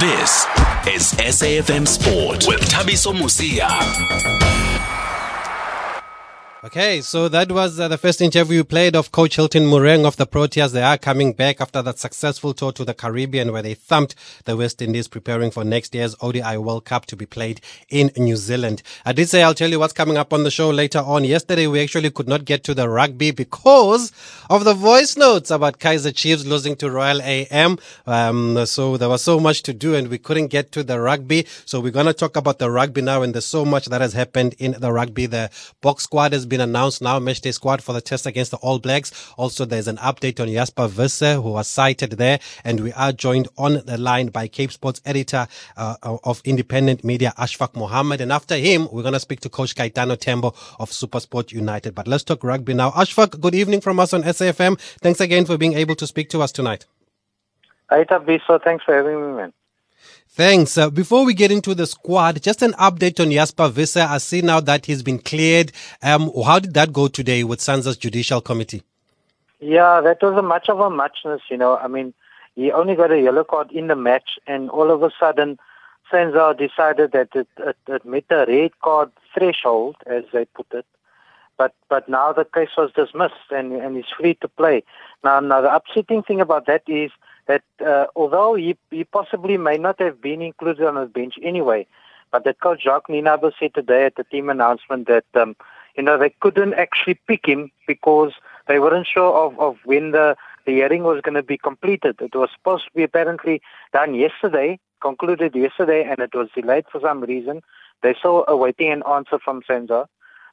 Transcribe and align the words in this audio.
This 0.00 0.44
is 0.86 1.14
SAFM 1.14 1.88
Sport 1.88 2.44
with 2.46 2.60
Thabiso 2.60 3.14
Mosia. 3.14 3.66
Okay, 6.66 7.00
so 7.00 7.28
that 7.28 7.52
was 7.52 7.78
uh, 7.78 7.86
the 7.86 7.96
first 7.96 8.20
interview 8.20 8.58
we 8.58 8.64
played 8.64 8.96
of 8.96 9.12
Coach 9.12 9.36
Hilton 9.36 9.66
Moreeng 9.66 10.04
of 10.04 10.16
the 10.16 10.26
Proteas. 10.26 10.72
They 10.72 10.82
are 10.82 10.98
coming 10.98 11.32
back 11.32 11.60
after 11.60 11.80
that 11.80 12.00
successful 12.00 12.54
tour 12.54 12.72
to 12.72 12.84
the 12.84 12.92
Caribbean 12.92 13.52
where 13.52 13.62
they 13.62 13.74
thumped 13.74 14.16
the 14.46 14.56
West 14.56 14.82
Indies 14.82 15.06
preparing 15.06 15.52
for 15.52 15.62
next 15.62 15.94
year's 15.94 16.16
ODI 16.20 16.56
World 16.56 16.84
Cup 16.84 17.06
to 17.06 17.14
be 17.14 17.24
played 17.24 17.60
in 17.88 18.10
New 18.16 18.34
Zealand. 18.34 18.82
I 19.04 19.12
did 19.12 19.28
say 19.28 19.44
I'll 19.44 19.54
tell 19.54 19.70
you 19.70 19.78
what's 19.78 19.92
coming 19.92 20.16
up 20.16 20.32
on 20.32 20.42
the 20.42 20.50
show 20.50 20.70
later 20.70 20.98
on. 20.98 21.22
Yesterday 21.22 21.68
we 21.68 21.80
actually 21.80 22.10
could 22.10 22.26
not 22.26 22.44
get 22.44 22.64
to 22.64 22.74
the 22.74 22.88
rugby 22.88 23.30
because 23.30 24.10
of 24.50 24.64
the 24.64 24.74
voice 24.74 25.16
notes 25.16 25.52
about 25.52 25.78
Kaiser 25.78 26.10
Chiefs 26.10 26.44
losing 26.46 26.74
to 26.76 26.90
Royal 26.90 27.22
AM. 27.22 27.78
Um, 28.08 28.66
so 28.66 28.96
there 28.96 29.08
was 29.08 29.22
so 29.22 29.38
much 29.38 29.62
to 29.62 29.72
do 29.72 29.94
and 29.94 30.08
we 30.08 30.18
couldn't 30.18 30.48
get 30.48 30.72
to 30.72 30.82
the 30.82 30.98
rugby. 30.98 31.46
So 31.64 31.78
we're 31.78 31.92
going 31.92 32.06
to 32.06 32.12
talk 32.12 32.34
about 32.34 32.58
the 32.58 32.72
rugby 32.72 33.02
now 33.02 33.22
and 33.22 33.34
there's 33.34 33.46
so 33.46 33.64
much 33.64 33.86
that 33.86 34.00
has 34.00 34.14
happened 34.14 34.56
in 34.58 34.72
the 34.80 34.90
rugby. 34.90 35.26
The 35.26 35.48
Boks 35.80 36.00
squad 36.00 36.32
has 36.32 36.44
been 36.44 36.55
announced 36.60 37.02
now, 37.02 37.18
matchday 37.18 37.52
squad 37.52 37.82
for 37.82 37.92
the 37.92 38.00
test 38.00 38.26
against 38.26 38.50
the 38.50 38.56
All 38.58 38.78
Blacks. 38.78 39.32
Also, 39.36 39.64
there's 39.64 39.88
an 39.88 39.96
update 39.98 40.40
on 40.40 40.48
Jasper 40.48 40.88
Wiese, 40.88 41.34
who 41.34 41.52
was 41.52 41.68
cited 41.68 42.12
there. 42.12 42.38
And 42.64 42.80
we 42.80 42.92
are 42.92 43.12
joined 43.12 43.48
on 43.56 43.82
the 43.86 43.98
line 43.98 44.28
by 44.28 44.48
Cape 44.48 44.72
Sports 44.72 45.00
editor 45.04 45.46
uh, 45.76 45.96
of 46.02 46.42
independent 46.44 47.04
media, 47.04 47.32
Ashfaq 47.38 47.74
Mohammed. 47.74 48.20
And 48.20 48.32
after 48.32 48.56
him, 48.56 48.88
we're 48.92 49.02
going 49.02 49.14
to 49.14 49.20
speak 49.20 49.40
to 49.40 49.48
Coach 49.48 49.74
Kaitano 49.74 50.18
Tembo 50.18 50.54
of 50.78 50.90
Supersport 50.90 51.52
United. 51.52 51.94
But 51.94 52.08
let's 52.08 52.24
talk 52.24 52.42
rugby 52.42 52.74
now. 52.74 52.90
Ashfaq, 52.90 53.40
good 53.40 53.54
evening 53.54 53.80
from 53.80 54.00
us 54.00 54.12
on 54.12 54.22
SAFM. 54.22 54.78
Thanks 55.00 55.20
again 55.20 55.44
for 55.44 55.56
being 55.56 55.74
able 55.74 55.94
to 55.96 56.06
speak 56.06 56.30
to 56.30 56.42
us 56.42 56.52
tonight. 56.52 56.86
Hi, 57.90 58.04
Thabiso. 58.04 58.62
Thanks 58.62 58.84
for 58.84 58.94
having 58.94 59.20
me, 59.20 59.36
man. 59.36 59.52
Thanks. 60.36 60.76
Uh, 60.76 60.90
before 60.90 61.24
we 61.24 61.32
get 61.32 61.50
into 61.50 61.74
the 61.74 61.86
squad, 61.86 62.42
just 62.42 62.60
an 62.60 62.72
update 62.72 63.18
on 63.20 63.30
Jasper 63.30 63.70
Wiese. 63.74 63.96
I 63.96 64.18
see 64.18 64.42
now 64.42 64.60
that 64.60 64.84
he's 64.84 65.02
been 65.02 65.18
cleared. 65.18 65.72
Um, 66.02 66.30
how 66.44 66.58
did 66.58 66.74
that 66.74 66.92
go 66.92 67.08
today 67.08 67.42
with 67.42 67.60
SANZAAR's 67.60 67.96
Judicial 67.96 68.42
Committee? 68.42 68.82
Yeah, 69.60 70.02
that 70.02 70.18
was 70.20 70.36
a 70.36 70.42
much 70.42 70.68
of 70.68 70.78
a 70.78 70.90
muchness, 70.90 71.40
you 71.50 71.56
know. 71.56 71.78
I 71.78 71.88
mean, 71.88 72.12
he 72.54 72.70
only 72.70 72.94
got 72.94 73.12
a 73.12 73.18
yellow 73.18 73.44
card 73.44 73.72
in 73.72 73.86
the 73.86 73.96
match, 73.96 74.38
and 74.46 74.68
all 74.68 74.90
of 74.90 75.02
a 75.02 75.10
sudden, 75.18 75.58
SANZAAR 76.12 76.52
decided 76.52 77.12
that 77.12 77.30
it, 77.34 77.48
it, 77.56 77.76
it 77.88 78.04
met 78.04 78.24
a 78.28 78.44
red 78.46 78.78
card 78.80 79.10
threshold, 79.32 79.96
as 80.04 80.24
they 80.34 80.44
put 80.44 80.66
it. 80.72 80.84
But 81.56 81.74
but 81.88 82.10
now 82.10 82.34
the 82.34 82.44
case 82.44 82.76
was 82.76 82.92
dismissed, 82.94 83.50
and 83.50 83.72
and 83.72 83.96
he's 83.96 84.12
free 84.14 84.34
to 84.42 84.48
play. 84.48 84.84
Now, 85.24 85.40
now 85.40 85.62
the 85.62 85.74
upsetting 85.74 86.24
thing 86.24 86.42
about 86.42 86.66
that 86.66 86.82
is 86.86 87.10
that 87.46 87.62
uh, 87.84 88.06
although 88.14 88.54
he, 88.54 88.76
he 88.90 89.04
possibly 89.04 89.56
may 89.56 89.78
not 89.78 90.00
have 90.00 90.20
been 90.20 90.42
included 90.42 90.86
on 90.86 90.94
the 90.94 91.06
bench 91.06 91.34
anyway, 91.42 91.86
but 92.32 92.44
that 92.44 92.60
coach 92.60 92.82
Jacques 92.82 93.08
Nienaber 93.08 93.52
said 93.58 93.74
today 93.74 94.04
at 94.04 94.16
the 94.16 94.24
team 94.24 94.50
announcement 94.50 95.06
that 95.06 95.24
um, 95.34 95.56
you 95.96 96.02
know 96.02 96.18
they 96.18 96.30
couldn't 96.40 96.74
actually 96.74 97.14
pick 97.26 97.46
him 97.46 97.70
because 97.86 98.32
they 98.66 98.78
weren't 98.78 99.06
sure 99.06 99.32
of, 99.32 99.58
of 99.60 99.76
when 99.84 100.10
the, 100.10 100.36
the 100.64 100.72
hearing 100.72 101.04
was 101.04 101.20
going 101.20 101.34
to 101.34 101.42
be 101.42 101.56
completed. 101.56 102.16
It 102.20 102.34
was 102.34 102.50
supposed 102.56 102.84
to 102.86 102.90
be 102.94 103.04
apparently 103.04 103.62
done 103.92 104.14
yesterday, 104.14 104.78
concluded 105.00 105.54
yesterday, 105.54 106.04
and 106.04 106.18
it 106.18 106.34
was 106.34 106.48
delayed 106.54 106.86
for 106.90 107.00
some 107.00 107.20
reason. 107.22 107.62
They're 108.02 108.16
still 108.18 108.44
awaiting 108.48 108.90
an 108.92 109.02
answer 109.08 109.38
from 109.38 109.62
SANZAAR. 109.62 110.06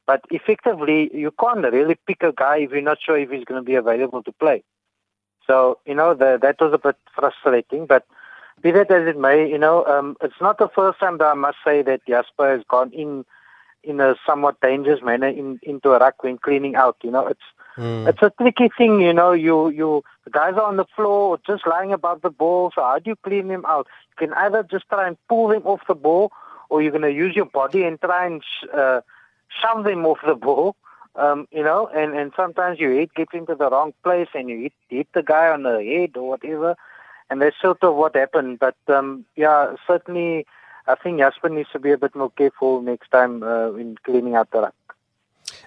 But 0.05 0.21
effectively, 0.31 1.09
you 1.13 1.31
can't 1.39 1.63
really 1.63 1.97
pick 2.07 2.23
a 2.23 2.33
guy 2.33 2.57
if 2.57 2.71
you're 2.71 2.81
not 2.81 2.99
sure 3.01 3.17
if 3.17 3.31
he's 3.31 3.45
going 3.45 3.61
to 3.61 3.65
be 3.65 3.75
available 3.75 4.21
to 4.23 4.31
play. 4.33 4.63
So, 5.47 5.79
you 5.85 5.95
know, 5.95 6.13
the, 6.13 6.39
that 6.41 6.59
was 6.59 6.73
a 6.73 6.77
bit 6.77 6.95
frustrating. 7.13 7.85
But 7.85 8.05
be 8.61 8.71
that 8.71 8.91
as 8.91 9.07
it 9.07 9.17
may, 9.17 9.49
you 9.49 9.57
know, 9.57 9.85
um, 9.85 10.15
it's 10.21 10.39
not 10.41 10.57
the 10.57 10.69
first 10.69 10.99
time 10.99 11.17
that 11.17 11.25
I 11.25 11.33
must 11.33 11.57
say 11.65 11.81
that 11.81 12.05
Jasper 12.07 12.55
has 12.55 12.63
gone 12.69 12.91
in 12.91 13.25
in 13.83 13.99
a 13.99 14.15
somewhat 14.25 14.61
dangerous 14.61 15.01
manner 15.03 15.27
in, 15.27 15.59
into 15.61 15.91
a 15.91 15.99
ruck 15.99 16.23
when 16.23 16.37
cleaning 16.37 16.75
out. 16.75 16.95
You 17.03 17.11
know, 17.11 17.27
it's 17.27 17.41
mm. 17.77 18.07
it's 18.07 18.21
a 18.21 18.31
tricky 18.41 18.69
thing. 18.77 19.01
You 19.01 19.13
know, 19.13 19.33
you 19.33 19.69
you 19.69 20.03
the 20.23 20.29
guys 20.29 20.53
are 20.53 20.63
on 20.63 20.77
the 20.77 20.85
floor 20.95 21.39
just 21.45 21.67
lying 21.67 21.91
above 21.91 22.21
the 22.21 22.29
ball. 22.29 22.71
So 22.73 22.81
how 22.81 22.99
do 22.99 23.09
you 23.09 23.15
clean 23.17 23.49
them 23.49 23.65
out? 23.67 23.87
You 24.11 24.27
can 24.27 24.33
either 24.37 24.63
just 24.63 24.87
try 24.87 25.07
and 25.07 25.17
pull 25.27 25.49
them 25.49 25.63
off 25.65 25.81
the 25.87 25.95
ball, 25.95 26.31
or 26.69 26.81
you're 26.81 26.91
going 26.91 27.03
to 27.03 27.11
use 27.11 27.35
your 27.35 27.45
body 27.45 27.83
and 27.83 27.99
try 27.99 28.25
and 28.25 28.41
sh- 28.43 28.67
uh, 28.73 29.01
shove 29.61 29.83
them 29.83 30.05
off 30.05 30.19
the 30.25 30.35
ball. 30.35 30.77
Um, 31.15 31.47
you 31.51 31.63
know, 31.63 31.87
and, 31.87 32.15
and 32.15 32.31
sometimes 32.35 32.79
your 32.79 32.93
head 32.93 33.13
gets 33.13 33.33
into 33.33 33.55
the 33.55 33.69
wrong 33.69 33.93
place 34.03 34.29
and 34.33 34.49
you 34.49 34.61
hit, 34.63 34.73
hit 34.89 35.07
the 35.13 35.21
guy 35.21 35.49
on 35.49 35.63
the 35.63 35.83
head 35.83 36.17
or 36.17 36.29
whatever. 36.29 36.75
And 37.29 37.41
that's 37.41 37.55
sort 37.61 37.83
of 37.83 37.95
what 37.95 38.15
happened. 38.15 38.59
But 38.59 38.75
um, 38.87 39.25
yeah, 39.35 39.75
certainly, 39.85 40.45
I 40.87 40.95
think 40.95 41.19
Jasper 41.19 41.49
needs 41.49 41.69
to 41.73 41.79
be 41.79 41.91
a 41.91 41.97
bit 41.97 42.15
more 42.15 42.31
careful 42.31 42.81
next 42.81 43.09
time 43.11 43.43
uh, 43.43 43.71
in 43.73 43.97
cleaning 44.03 44.35
out 44.35 44.51
the 44.51 44.61
ruck. 44.61 44.75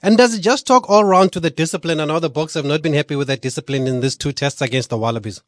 And 0.03 0.19
does 0.19 0.35
it 0.37 0.41
just 0.41 0.67
talk 0.67 0.91
all 0.91 1.05
round 1.05 1.33
to 1.33 1.41
the 1.41 1.51
discipline? 1.51 2.01
I 2.01 2.05
know 2.05 2.19
the 2.19 2.31
Boks 2.31 2.55
have 2.55 2.65
not 2.65 2.83
been 2.83 2.93
happy 2.93 3.17
with 3.17 3.29
that 3.29 3.41
discipline 3.41 3.87
in 3.87 4.01
these 4.01 4.17
two 4.17 4.33
tests 4.33 4.61
against 4.61 4.91
the 4.91 4.99
Wallabies. 4.99 5.43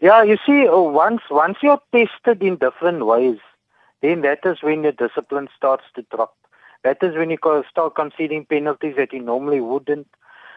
Yeah, 0.00 0.22
you 0.22 0.38
see, 0.46 0.66
uh, 0.66 0.78
once 0.78 1.20
once 1.30 1.58
you're 1.62 1.80
tested 1.92 2.42
in 2.42 2.56
different 2.56 3.04
ways, 3.04 3.38
then 4.00 4.22
that 4.22 4.40
is 4.44 4.62
when 4.62 4.82
your 4.82 4.92
discipline 4.92 5.48
starts 5.54 5.84
to 5.94 6.02
drop. 6.10 6.34
That 6.82 6.98
is 7.02 7.16
when 7.16 7.30
you 7.30 7.38
start 7.70 7.94
conceding 7.94 8.46
penalties 8.46 8.96
that 8.96 9.12
you 9.12 9.20
normally 9.20 9.60
wouldn't. 9.60 10.08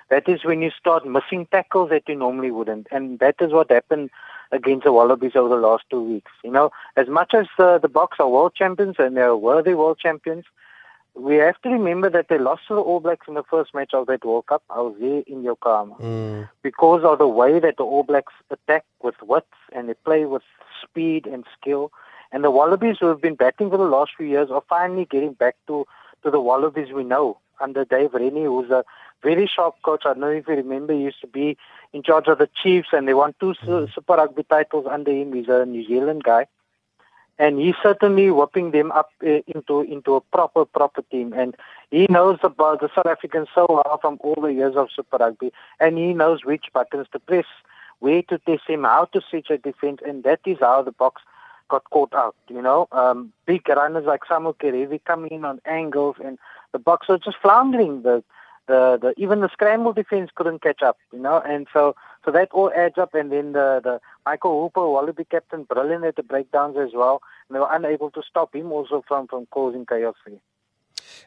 That 0.09 0.27
is 0.29 0.43
when 0.43 0.61
you 0.61 0.71
start 0.71 1.07
missing 1.07 1.47
tackles 1.51 1.89
that 1.89 2.03
you 2.07 2.15
normally 2.15 2.51
wouldn't. 2.51 2.87
And 2.91 3.19
that 3.19 3.35
is 3.39 3.51
what 3.51 3.71
happened 3.71 4.09
against 4.51 4.83
the 4.83 4.93
Wallabies 4.93 5.35
over 5.35 5.49
the 5.49 5.61
last 5.61 5.83
two 5.89 6.01
weeks. 6.01 6.31
You 6.43 6.51
know, 6.51 6.71
as 6.95 7.07
much 7.07 7.33
as 7.33 7.47
uh, 7.57 7.77
the 7.79 7.89
Boks 7.89 8.19
are 8.19 8.29
world 8.29 8.53
champions 8.55 8.95
and 8.99 9.17
they're 9.17 9.35
worthy 9.35 9.73
world 9.73 9.97
champions, 9.99 10.45
we 11.15 11.35
have 11.35 11.61
to 11.61 11.69
remember 11.69 12.09
that 12.09 12.27
they 12.27 12.39
lost 12.39 12.67
to 12.67 12.75
the 12.75 12.81
All 12.81 12.99
Blacks 12.99 13.27
in 13.27 13.35
the 13.35 13.43
first 13.43 13.73
match 13.73 13.93
of 13.93 14.07
that 14.07 14.25
World 14.25 14.47
Cup. 14.47 14.63
I 14.69 14.81
was 14.81 14.95
there 14.99 15.23
in 15.27 15.43
Yokohama. 15.43 15.95
Mm. 15.95 16.49
Because 16.63 17.03
of 17.03 17.19
the 17.19 17.27
way 17.27 17.59
that 17.59 17.77
the 17.77 17.83
All 17.83 18.03
Blacks 18.03 18.33
attack 18.49 18.85
with 19.01 19.15
width 19.21 19.45
and 19.73 19.89
they 19.89 19.93
play 19.93 20.25
with 20.25 20.43
speed 20.81 21.27
and 21.27 21.45
skill. 21.59 21.91
And 22.31 22.43
the 22.43 22.49
Wallabies, 22.49 22.97
who 22.99 23.07
have 23.07 23.21
been 23.21 23.35
batting 23.35 23.69
for 23.69 23.77
the 23.77 23.83
last 23.83 24.11
few 24.17 24.25
years, 24.25 24.49
are 24.49 24.63
finally 24.67 25.05
getting 25.05 25.33
back 25.33 25.55
to 25.67 25.85
to 26.23 26.31
the 26.31 26.39
Wallabies 26.39 26.91
we 26.91 27.03
know 27.03 27.37
under 27.59 27.85
Dave 27.85 28.13
Rennie, 28.13 28.45
who's 28.45 28.69
a 28.69 28.83
very 29.21 29.47
sharp 29.47 29.75
coach. 29.83 30.01
I 30.05 30.09
don't 30.09 30.19
know 30.19 30.27
if 30.27 30.47
you 30.47 30.55
remember, 30.55 30.93
he 30.93 31.01
used 31.01 31.21
to 31.21 31.27
be 31.27 31.57
in 31.93 32.03
charge 32.03 32.27
of 32.27 32.39
the 32.39 32.49
Chiefs, 32.61 32.89
and 32.91 33.07
they 33.07 33.13
won 33.13 33.33
two 33.39 33.53
Super 33.63 34.15
Rugby 34.15 34.43
titles 34.43 34.85
under 34.89 35.11
him. 35.11 35.33
He's 35.33 35.47
a 35.47 35.65
New 35.65 35.85
Zealand 35.85 36.23
guy, 36.23 36.47
and 37.37 37.59
he's 37.59 37.75
certainly 37.81 38.29
whipping 38.31 38.71
them 38.71 38.91
up 38.91 39.11
uh, 39.25 39.41
into 39.47 39.81
into 39.81 40.15
a 40.15 40.21
proper 40.21 40.65
proper 40.65 41.01
team. 41.03 41.33
And 41.33 41.55
he 41.91 42.07
knows 42.09 42.39
about 42.43 42.81
the 42.81 42.89
South 42.93 43.05
Africans 43.05 43.47
so 43.53 43.65
well 43.69 43.97
from 44.01 44.17
all 44.21 44.41
the 44.41 44.53
years 44.53 44.75
of 44.75 44.89
Super 44.95 45.17
Rugby, 45.17 45.53
and 45.79 45.97
he 45.97 46.13
knows 46.13 46.43
which 46.43 46.65
buttons 46.73 47.07
to 47.11 47.19
press, 47.19 47.45
where 47.99 48.23
to 48.23 48.37
test 48.39 48.63
him, 48.67 48.83
how 48.83 49.05
to 49.05 49.21
switch 49.29 49.49
a 49.49 49.57
defense, 49.57 50.01
and 50.05 50.23
that 50.23 50.41
is 50.45 50.57
how 50.59 50.81
the 50.81 50.91
Boks 50.91 51.21
got 51.73 51.89
caught 51.89 52.13
out. 52.13 52.35
You 52.55 52.61
know, 52.61 52.87
um, 52.91 53.33
big 53.47 53.67
runners 53.67 54.05
like 54.05 54.21
Samu 54.29 54.55
Kerevi 54.61 54.99
coming 55.11 55.31
in 55.31 55.43
on 55.43 55.59
angles, 55.65 56.17
and 56.23 56.37
the 56.71 56.79
Boks 56.87 57.09
were 57.09 57.17
just 57.17 57.37
floundering. 57.41 58.03
The, 58.03 58.23
the 58.67 58.79
the 59.03 59.13
even 59.23 59.41
the 59.41 59.49
scramble 59.57 59.93
defense 59.93 60.29
couldn't 60.35 60.61
catch 60.61 60.83
up. 60.89 60.97
You 61.11 61.19
know, 61.25 61.37
and 61.53 61.67
so 61.73 61.95
so 62.23 62.31
that 62.31 62.49
all 62.51 62.71
adds 62.83 62.97
up. 63.03 63.15
And 63.15 63.31
then 63.31 63.53
the 63.53 63.81
the 63.87 63.99
Michael 64.27 64.61
Hooper, 64.61 64.87
Wallaby 64.87 65.25
captain, 65.25 65.63
brilliant 65.63 66.05
at 66.05 66.15
the 66.15 66.23
breakdowns 66.31 66.77
as 66.77 66.91
well. 66.93 67.21
And 67.47 67.55
they 67.55 67.59
were 67.59 67.75
unable 67.79 68.11
to 68.11 68.21
stop 68.29 68.55
him 68.55 68.71
also 68.71 69.03
from 69.07 69.27
from 69.27 69.47
causing 69.47 69.85
chaos. 69.85 70.15
For 70.23 70.31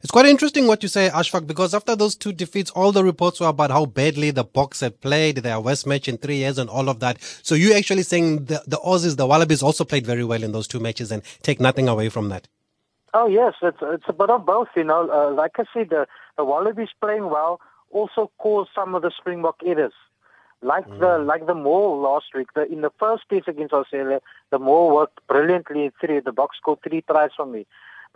it's 0.02 0.10
quite 0.10 0.26
interesting 0.26 0.66
what 0.66 0.82
you 0.82 0.88
say, 0.88 1.08
Ashfaq, 1.08 1.46
because 1.46 1.74
after 1.74 1.96
those 1.96 2.14
two 2.14 2.32
defeats, 2.32 2.70
all 2.70 2.92
the 2.92 3.04
reports 3.04 3.40
were 3.40 3.48
about 3.48 3.70
how 3.70 3.86
badly 3.86 4.30
the 4.30 4.44
Boks 4.44 4.80
had 4.80 5.00
played, 5.00 5.38
their 5.38 5.60
worst 5.60 5.86
match 5.86 6.08
in 6.08 6.18
three 6.18 6.36
years 6.36 6.58
and 6.58 6.68
all 6.70 6.88
of 6.88 7.00
that. 7.00 7.22
So 7.42 7.54
you 7.54 7.74
actually 7.74 8.02
saying 8.02 8.46
the, 8.46 8.62
the 8.66 8.78
Aussies, 8.78 9.16
the 9.16 9.26
Wallabies 9.26 9.62
also 9.62 9.84
played 9.84 10.06
very 10.06 10.24
well 10.24 10.42
in 10.42 10.52
those 10.52 10.68
two 10.68 10.80
matches 10.80 11.10
and 11.10 11.22
take 11.42 11.60
nothing 11.60 11.88
away 11.88 12.08
from 12.08 12.28
that. 12.28 12.48
Oh, 13.14 13.26
yes, 13.26 13.54
it's, 13.62 13.78
it's 13.80 14.04
a 14.08 14.12
bit 14.12 14.30
of 14.30 14.44
both, 14.44 14.68
you 14.76 14.84
know. 14.84 15.10
Uh, 15.10 15.32
like 15.32 15.52
I 15.56 15.64
said, 15.72 15.88
the, 15.90 16.06
the 16.36 16.44
Wallabies 16.44 16.90
playing 17.00 17.30
well 17.30 17.60
also 17.90 18.30
caused 18.38 18.70
some 18.74 18.94
of 18.94 19.02
the 19.02 19.10
Springbok 19.16 19.56
errors. 19.64 19.94
Like 20.62 20.86
mm. 20.88 20.98
the 21.00 21.18
like 21.18 21.46
the 21.46 21.54
Maul 21.54 22.00
last 22.00 22.26
week, 22.34 22.48
the, 22.54 22.70
in 22.70 22.80
the 22.80 22.90
first 22.98 23.24
test 23.28 23.46
against 23.46 23.74
Australia, 23.74 24.20
the 24.50 24.58
Maul 24.58 24.94
worked 24.94 25.20
brilliantly 25.28 25.84
in 25.84 25.92
three. 26.00 26.20
The 26.20 26.32
Boks 26.32 26.56
scored 26.56 26.78
three 26.82 27.02
tries 27.02 27.30
for 27.36 27.46
me. 27.46 27.66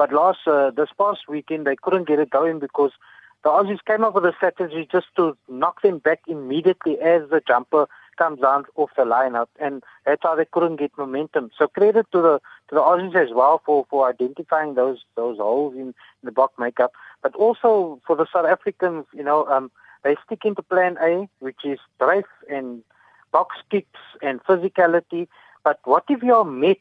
But 0.01 0.15
last 0.15 0.39
uh, 0.47 0.71
this 0.71 0.89
past 0.97 1.29
weekend, 1.29 1.67
they 1.67 1.77
couldn't 1.77 2.09
get 2.09 2.19
it 2.19 2.31
going 2.31 2.59
because 2.59 2.91
the 3.45 3.51
Aussies 3.51 3.85
came 3.87 4.03
up 4.03 4.15
with 4.15 4.25
a 4.25 4.33
strategy 4.35 4.89
just 4.91 5.09
to 5.17 5.37
knock 5.47 5.83
them 5.83 5.99
back 5.99 6.21
immediately 6.27 6.99
as 7.01 7.29
the 7.29 7.43
jumper 7.47 7.87
comes 8.17 8.41
down 8.41 8.65
off 8.77 8.89
the 8.97 9.03
lineup, 9.03 9.49
and 9.61 9.83
that's 10.07 10.23
how 10.23 10.35
they 10.35 10.47
couldn't 10.47 10.77
get 10.77 10.91
momentum. 10.97 11.51
So 11.59 11.67
credit 11.67 12.07
to 12.13 12.23
the 12.23 12.41
to 12.69 12.77
the 12.77 12.81
Aussies 12.81 13.15
as 13.15 13.35
well 13.35 13.61
for, 13.67 13.85
for 13.91 14.09
identifying 14.09 14.73
those 14.73 15.05
those 15.17 15.37
holes 15.37 15.75
in, 15.75 15.89
in 15.89 15.95
the 16.25 16.33
Boks 16.33 16.59
makeup, 16.59 16.93
but 17.21 17.35
also 17.35 18.01
for 18.07 18.17
the 18.17 18.27
South 18.33 18.47
Africans, 18.47 19.05
you 19.13 19.23
know, 19.23 19.45
um, 19.49 19.71
they 20.03 20.17
stick 20.25 20.47
into 20.47 20.63
Plan 20.63 20.97
A, 21.03 21.29
which 21.41 21.63
is 21.63 21.79
drive 21.99 22.25
and 22.51 22.83
box 23.33 23.55
kicks 23.71 24.01
and 24.23 24.43
physicality. 24.45 25.29
But 25.63 25.79
what 25.85 26.05
if 26.09 26.23
you're 26.23 26.47
met 26.47 26.79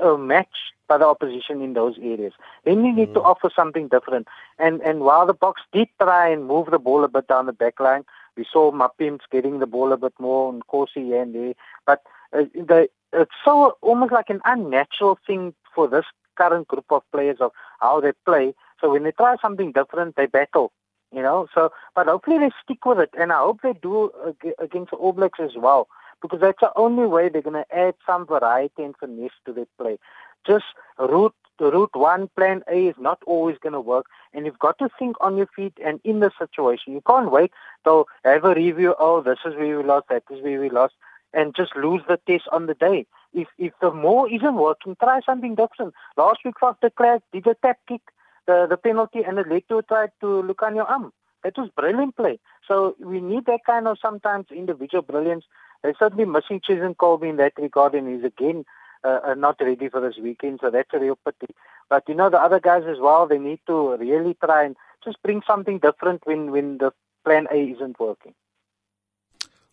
outmatched 0.00 0.74
by 0.81 0.81
the 0.98 1.06
opposition 1.06 1.62
in 1.62 1.74
those 1.74 1.96
areas. 1.98 2.32
Then 2.64 2.84
you 2.84 2.92
need 2.94 3.10
mm. 3.10 3.14
to 3.14 3.22
offer 3.22 3.50
something 3.54 3.88
different. 3.88 4.28
And 4.58 4.80
and 4.82 5.00
while 5.00 5.26
the 5.26 5.34
Boks 5.34 5.62
did 5.72 5.88
try 6.00 6.28
and 6.28 6.46
move 6.46 6.70
the 6.70 6.78
ball 6.78 7.04
a 7.04 7.08
bit 7.08 7.28
down 7.28 7.46
the 7.46 7.52
back 7.52 7.80
line, 7.80 8.04
we 8.36 8.46
saw 8.50 8.72
Mapimps 8.72 9.20
getting 9.30 9.58
the 9.58 9.66
ball 9.66 9.92
a 9.92 9.96
bit 9.96 10.14
more 10.18 10.48
on 10.48 10.62
Corsi 10.62 11.04
here 11.04 11.22
and 11.22 11.34
there. 11.34 11.54
But 11.86 12.02
uh, 12.32 12.44
the, 12.54 12.88
it's 13.12 13.30
so 13.44 13.76
almost 13.82 14.12
like 14.12 14.30
an 14.30 14.40
unnatural 14.44 15.18
thing 15.26 15.54
for 15.74 15.88
this 15.88 16.04
current 16.36 16.68
group 16.68 16.86
of 16.90 17.02
players 17.12 17.38
of 17.40 17.52
how 17.80 18.00
they 18.00 18.12
play. 18.24 18.54
So 18.80 18.90
when 18.90 19.04
they 19.04 19.12
try 19.12 19.36
something 19.40 19.72
different, 19.72 20.16
they 20.16 20.26
battle. 20.26 20.72
You 21.14 21.20
know, 21.20 21.46
so 21.54 21.70
but 21.94 22.06
hopefully 22.06 22.38
they 22.38 22.50
stick 22.64 22.86
with 22.86 22.98
it, 22.98 23.10
and 23.18 23.32
I 23.32 23.40
hope 23.40 23.60
they 23.62 23.74
do 23.74 24.10
against 24.58 24.92
the 24.92 24.96
All 24.96 25.12
Blacks 25.12 25.40
as 25.40 25.50
well, 25.58 25.86
because 26.22 26.40
that's 26.40 26.60
the 26.62 26.72
only 26.74 27.04
way 27.04 27.28
they're 27.28 27.42
going 27.42 27.62
to 27.62 27.76
add 27.76 27.96
some 28.06 28.24
variety 28.26 28.82
and 28.82 28.96
finesse 28.96 29.30
to 29.44 29.52
their 29.52 29.66
play. 29.78 29.98
Just 30.46 30.64
route 30.98 31.34
route 31.60 31.94
one, 31.94 32.28
plan 32.36 32.62
A 32.68 32.88
is 32.88 32.96
not 32.98 33.22
always 33.26 33.56
going 33.58 33.74
to 33.74 33.80
work, 33.80 34.06
and 34.32 34.46
you've 34.46 34.58
got 34.58 34.78
to 34.78 34.88
think 34.98 35.16
on 35.20 35.36
your 35.36 35.46
feet 35.54 35.74
and 35.84 36.00
in 36.02 36.20
the 36.20 36.30
situation. 36.38 36.92
You 36.92 37.02
can't 37.06 37.30
wait 37.30 37.52
till 37.84 38.06
have 38.24 38.44
a 38.44 38.54
review. 38.54 38.94
Oh, 38.98 39.20
this 39.20 39.38
is 39.44 39.54
where 39.54 39.78
we 39.78 39.84
lost. 39.84 40.08
That 40.08 40.24
is 40.30 40.42
where 40.42 40.60
we 40.60 40.70
lost 40.70 40.94
and 41.34 41.54
just 41.54 41.74
lose 41.76 42.02
the 42.08 42.18
test 42.26 42.44
on 42.52 42.66
the 42.66 42.74
day. 42.74 43.06
If 43.32 43.48
if 43.58 43.72
the 43.80 43.90
maul 43.90 44.26
isn't 44.30 44.54
working, 44.54 44.96
try 44.96 45.20
something 45.24 45.54
different. 45.54 45.94
Last 46.16 46.40
week, 46.44 46.54
Faf 46.60 46.76
de 46.80 46.90
did 47.32 47.46
a 47.46 47.54
tap 47.54 47.78
kick, 47.88 48.02
the, 48.46 48.66
the 48.68 48.76
penalty, 48.76 49.22
and 49.24 49.38
it 49.38 49.48
led 49.48 49.62
to 49.68 49.82
try 49.82 50.08
to 50.20 50.26
Lukhanyo 50.26 50.90
Am. 50.90 51.12
That 51.42 51.56
was 51.56 51.70
brilliant 51.76 52.16
play. 52.16 52.38
So 52.68 52.94
we 53.00 53.20
need 53.20 53.46
that 53.46 53.60
kind 53.66 53.88
of 53.88 53.98
sometimes 54.00 54.46
individual 54.50 55.02
brilliance. 55.02 55.44
They're 55.82 55.94
certainly 55.98 56.24
missing 56.24 56.60
Cheslin 56.60 56.94
Kolbe 56.94 57.28
in 57.28 57.36
that 57.36 57.54
regard, 57.56 57.94
and 57.94 58.08
he's 58.08 58.24
again 58.24 58.64
uh, 59.04 59.20
uh, 59.26 59.34
not 59.34 59.56
ready 59.60 59.88
for 59.88 60.00
this 60.00 60.16
weekend. 60.22 60.60
So 60.62 60.70
that's 60.70 60.90
a 60.92 60.98
real 60.98 61.18
pity. 61.24 61.54
But 61.88 62.04
you 62.08 62.14
know 62.14 62.30
the 62.30 62.40
other 62.40 62.60
guys 62.60 62.84
as 62.86 62.98
well. 63.00 63.26
They 63.26 63.38
need 63.38 63.60
to 63.66 63.96
really 63.96 64.36
try 64.42 64.64
and 64.64 64.76
just 65.04 65.22
bring 65.22 65.42
something 65.46 65.78
different 65.78 66.26
when 66.26 66.50
when 66.50 66.78
the 66.78 66.92
plan 67.24 67.46
A 67.52 67.56
isn't 67.56 67.98
working. 68.00 68.34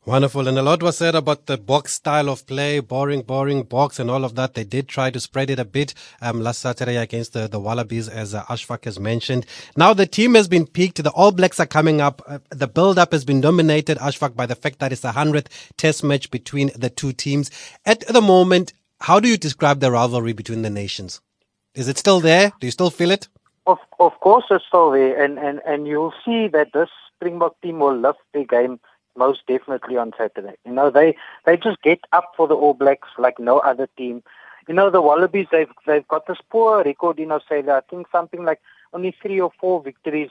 Wonderful. 0.06 0.48
And 0.48 0.58
a 0.58 0.64
lot 0.64 0.82
was 0.82 0.98
said 0.98 1.14
about 1.14 1.46
the 1.46 1.58
Boks 1.58 1.90
style 1.90 2.30
of 2.30 2.48
play, 2.48 2.80
boring, 2.80 3.22
boring 3.22 3.66
Boks 3.66 4.00
and 4.00 4.10
all 4.10 4.24
of 4.24 4.34
that. 4.36 4.54
They 4.54 4.64
did 4.64 4.88
try 4.88 5.12
to 5.12 5.20
spread 5.20 5.50
it 5.50 5.60
a 5.60 5.66
bit 5.66 5.94
um, 6.22 6.42
last 6.42 6.60
Saturday 6.60 6.96
against 6.96 7.34
the, 7.34 7.48
the 7.48 7.60
Wallabies, 7.60 8.08
as 8.08 8.34
uh, 8.34 8.44
Ashfaq 8.46 8.86
has 8.86 8.98
mentioned. 8.98 9.46
Now 9.76 9.94
the 9.94 10.08
team 10.08 10.36
has 10.36 10.48
been 10.48 10.66
peaked. 10.66 11.04
The 11.04 11.12
All 11.12 11.32
Blacks 11.34 11.60
are 11.60 11.66
coming 11.66 12.00
up. 12.00 12.22
Uh, 12.26 12.40
the 12.50 12.68
build-up 12.68 13.12
has 13.12 13.26
been 13.26 13.42
dominated, 13.42 13.98
Ashfaq, 13.98 14.36
by 14.36 14.46
the 14.46 14.56
fact 14.56 14.80
that 14.80 14.94
it's 14.94 15.02
the 15.02 15.12
100th 15.12 15.48
test 15.76 16.04
match 16.04 16.32
between 16.32 16.72
the 16.76 16.90
two 16.90 17.12
teams. 17.12 17.52
At 17.86 18.00
the 18.08 18.22
moment, 18.22 18.74
how 19.02 19.20
do 19.20 19.28
you 19.28 19.38
describe 19.38 19.80
the 19.80 19.92
rivalry 19.92 20.34
between 20.34 20.62
the 20.62 20.70
nations? 20.70 21.22
Is 21.76 21.88
it 21.88 21.98
still 21.98 22.20
there? 22.20 22.52
Do 22.60 22.68
you 22.68 22.72
still 22.72 22.90
feel 22.90 23.12
it? 23.12 23.28
Of, 23.68 23.78
of 24.00 24.20
course 24.20 24.46
it's 24.50 24.66
still 24.68 24.92
there. 24.92 25.22
And, 25.24 25.38
and, 25.38 25.62
and 25.66 25.88
you'll 25.88 26.14
see 26.26 26.48
that 26.50 26.74
this 26.74 26.90
Springbok 27.16 27.60
team 27.62 27.80
will 27.80 27.98
lift 27.98 28.20
the 28.34 28.44
game 28.44 28.80
most 29.16 29.42
definitely 29.48 29.98
on 29.98 30.14
Saturday. 30.18 30.56
You 30.66 30.72
know, 30.72 30.90
they 30.90 31.16
they 31.46 31.58
just 31.58 31.82
get 31.82 32.00
up 32.14 32.32
for 32.36 32.48
the 32.48 32.56
All 32.56 32.74
Blacks 32.74 33.10
like 33.18 33.38
no 33.40 33.60
other 33.60 33.88
team. 33.98 34.24
You 34.68 34.74
know, 34.74 34.90
the 34.90 35.02
Wallabies 35.02 35.48
they've 35.52 35.72
they've 35.86 36.08
got 36.08 36.26
this 36.28 36.38
poor 36.50 36.84
record 36.84 37.20
in 37.20 37.32
Australia. 37.32 37.74
I 37.74 37.82
think 37.90 38.08
something 38.12 38.44
like 38.44 38.62
only 38.94 39.16
three 39.22 39.40
or 39.40 39.52
four 39.60 39.84
victories 39.84 40.30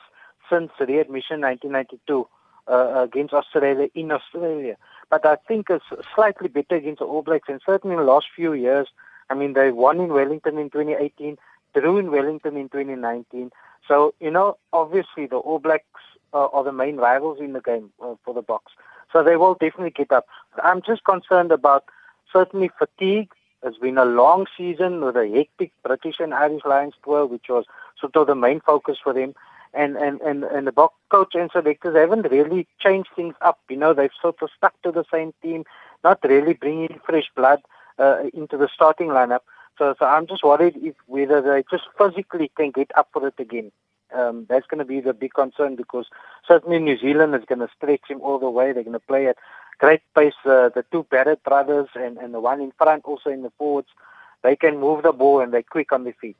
since 0.50 0.70
readmission 0.80 1.42
1992 1.42 2.26
uh, 2.66 3.02
against 3.02 3.34
Australia 3.34 3.88
in 3.94 4.10
Australia. 4.10 4.76
But 5.10 5.24
I 5.24 5.36
think 5.36 5.70
it's 5.70 5.84
slightly 6.14 6.48
better 6.48 6.76
against 6.76 6.98
the 7.00 7.06
All 7.06 7.22
Blacks, 7.22 7.48
and 7.48 7.60
certainly 7.64 7.94
in 7.94 8.00
the 8.00 8.06
last 8.06 8.26
few 8.34 8.52
years. 8.52 8.88
I 9.30 9.34
mean, 9.34 9.52
they 9.52 9.70
won 9.70 10.00
in 10.00 10.08
Wellington 10.08 10.58
in 10.58 10.70
2018, 10.70 11.36
drew 11.74 11.98
in 11.98 12.10
Wellington 12.10 12.56
in 12.56 12.68
2019. 12.68 13.50
So, 13.86 14.14
you 14.20 14.30
know, 14.30 14.56
obviously 14.72 15.26
the 15.26 15.36
All 15.36 15.58
Blacks 15.58 15.84
uh, 16.32 16.46
are 16.46 16.64
the 16.64 16.72
main 16.72 16.96
rivals 16.96 17.38
in 17.40 17.52
the 17.52 17.60
game 17.60 17.90
uh, 18.02 18.14
for 18.24 18.34
the 18.34 18.42
Boks. 18.42 18.72
So 19.12 19.22
they 19.22 19.36
will 19.36 19.54
definitely 19.54 19.90
get 19.90 20.12
up. 20.12 20.26
I'm 20.62 20.82
just 20.82 21.04
concerned 21.04 21.52
about 21.52 21.84
certainly 22.32 22.70
fatigue. 22.78 23.30
It's 23.62 23.78
been 23.78 23.98
a 23.98 24.04
long 24.04 24.46
season 24.56 25.04
with 25.04 25.16
a 25.16 25.28
hectic 25.28 25.72
British 25.82 26.20
and 26.20 26.34
Irish 26.34 26.64
Lions 26.64 26.94
tour, 27.02 27.26
which 27.26 27.46
was 27.48 27.64
sort 27.98 28.16
of 28.16 28.26
the 28.26 28.34
main 28.34 28.60
focus 28.60 28.98
for 29.02 29.12
them. 29.12 29.34
And, 29.74 29.96
and, 29.96 30.20
and, 30.22 30.44
and 30.44 30.66
the 30.66 30.72
Boks 30.72 30.90
coach 31.10 31.34
and 31.34 31.50
selectors 31.50 31.94
haven't 31.94 32.30
really 32.30 32.66
changed 32.80 33.10
things 33.14 33.34
up. 33.42 33.58
You 33.68 33.76
know, 33.76 33.94
they've 33.94 34.10
sort 34.20 34.36
of 34.42 34.50
stuck 34.56 34.80
to 34.82 34.92
the 34.92 35.04
same 35.12 35.32
team, 35.42 35.64
not 36.02 36.18
really 36.24 36.54
bringing 36.54 36.98
fresh 37.04 37.30
blood 37.36 37.60
uh, 37.98 38.24
into 38.32 38.56
the 38.56 38.68
starting 38.74 39.08
lineup. 39.08 39.40
So, 39.78 39.94
so 39.98 40.06
I'm 40.06 40.26
just 40.26 40.42
worried 40.42 40.76
if 40.76 40.96
whether 41.06 41.40
they 41.40 41.64
just 41.70 41.84
physically 41.96 42.50
can 42.56 42.70
get 42.70 42.90
up 42.96 43.08
for 43.12 43.26
it 43.26 43.34
again 43.38 43.70
um, 44.14 44.46
that's 44.48 44.66
going 44.66 44.78
to 44.78 44.84
be 44.84 45.00
the 45.00 45.12
big 45.12 45.34
concern 45.34 45.76
because 45.76 46.06
certainly 46.46 46.78
New 46.78 46.98
Zealand 46.98 47.34
is 47.34 47.44
going 47.46 47.60
to 47.60 47.68
stretch 47.76 48.08
him 48.08 48.20
all 48.22 48.38
the 48.38 48.50
way. 48.50 48.72
They're 48.72 48.82
going 48.82 48.92
to 48.92 49.00
play 49.00 49.26
at 49.28 49.36
great 49.78 50.02
pace. 50.14 50.34
Uh, 50.44 50.70
the 50.74 50.84
two 50.90 51.06
Barrett 51.10 51.42
brothers 51.44 51.88
and, 51.94 52.16
and 52.18 52.32
the 52.32 52.40
one 52.40 52.60
in 52.60 52.72
front 52.72 53.04
also 53.04 53.30
in 53.30 53.42
the 53.42 53.52
forwards, 53.58 53.88
they 54.42 54.56
can 54.56 54.78
move 54.78 55.02
the 55.02 55.12
ball 55.12 55.40
and 55.40 55.52
they're 55.52 55.62
quick 55.62 55.92
on 55.92 56.04
their 56.04 56.14
feet. 56.14 56.36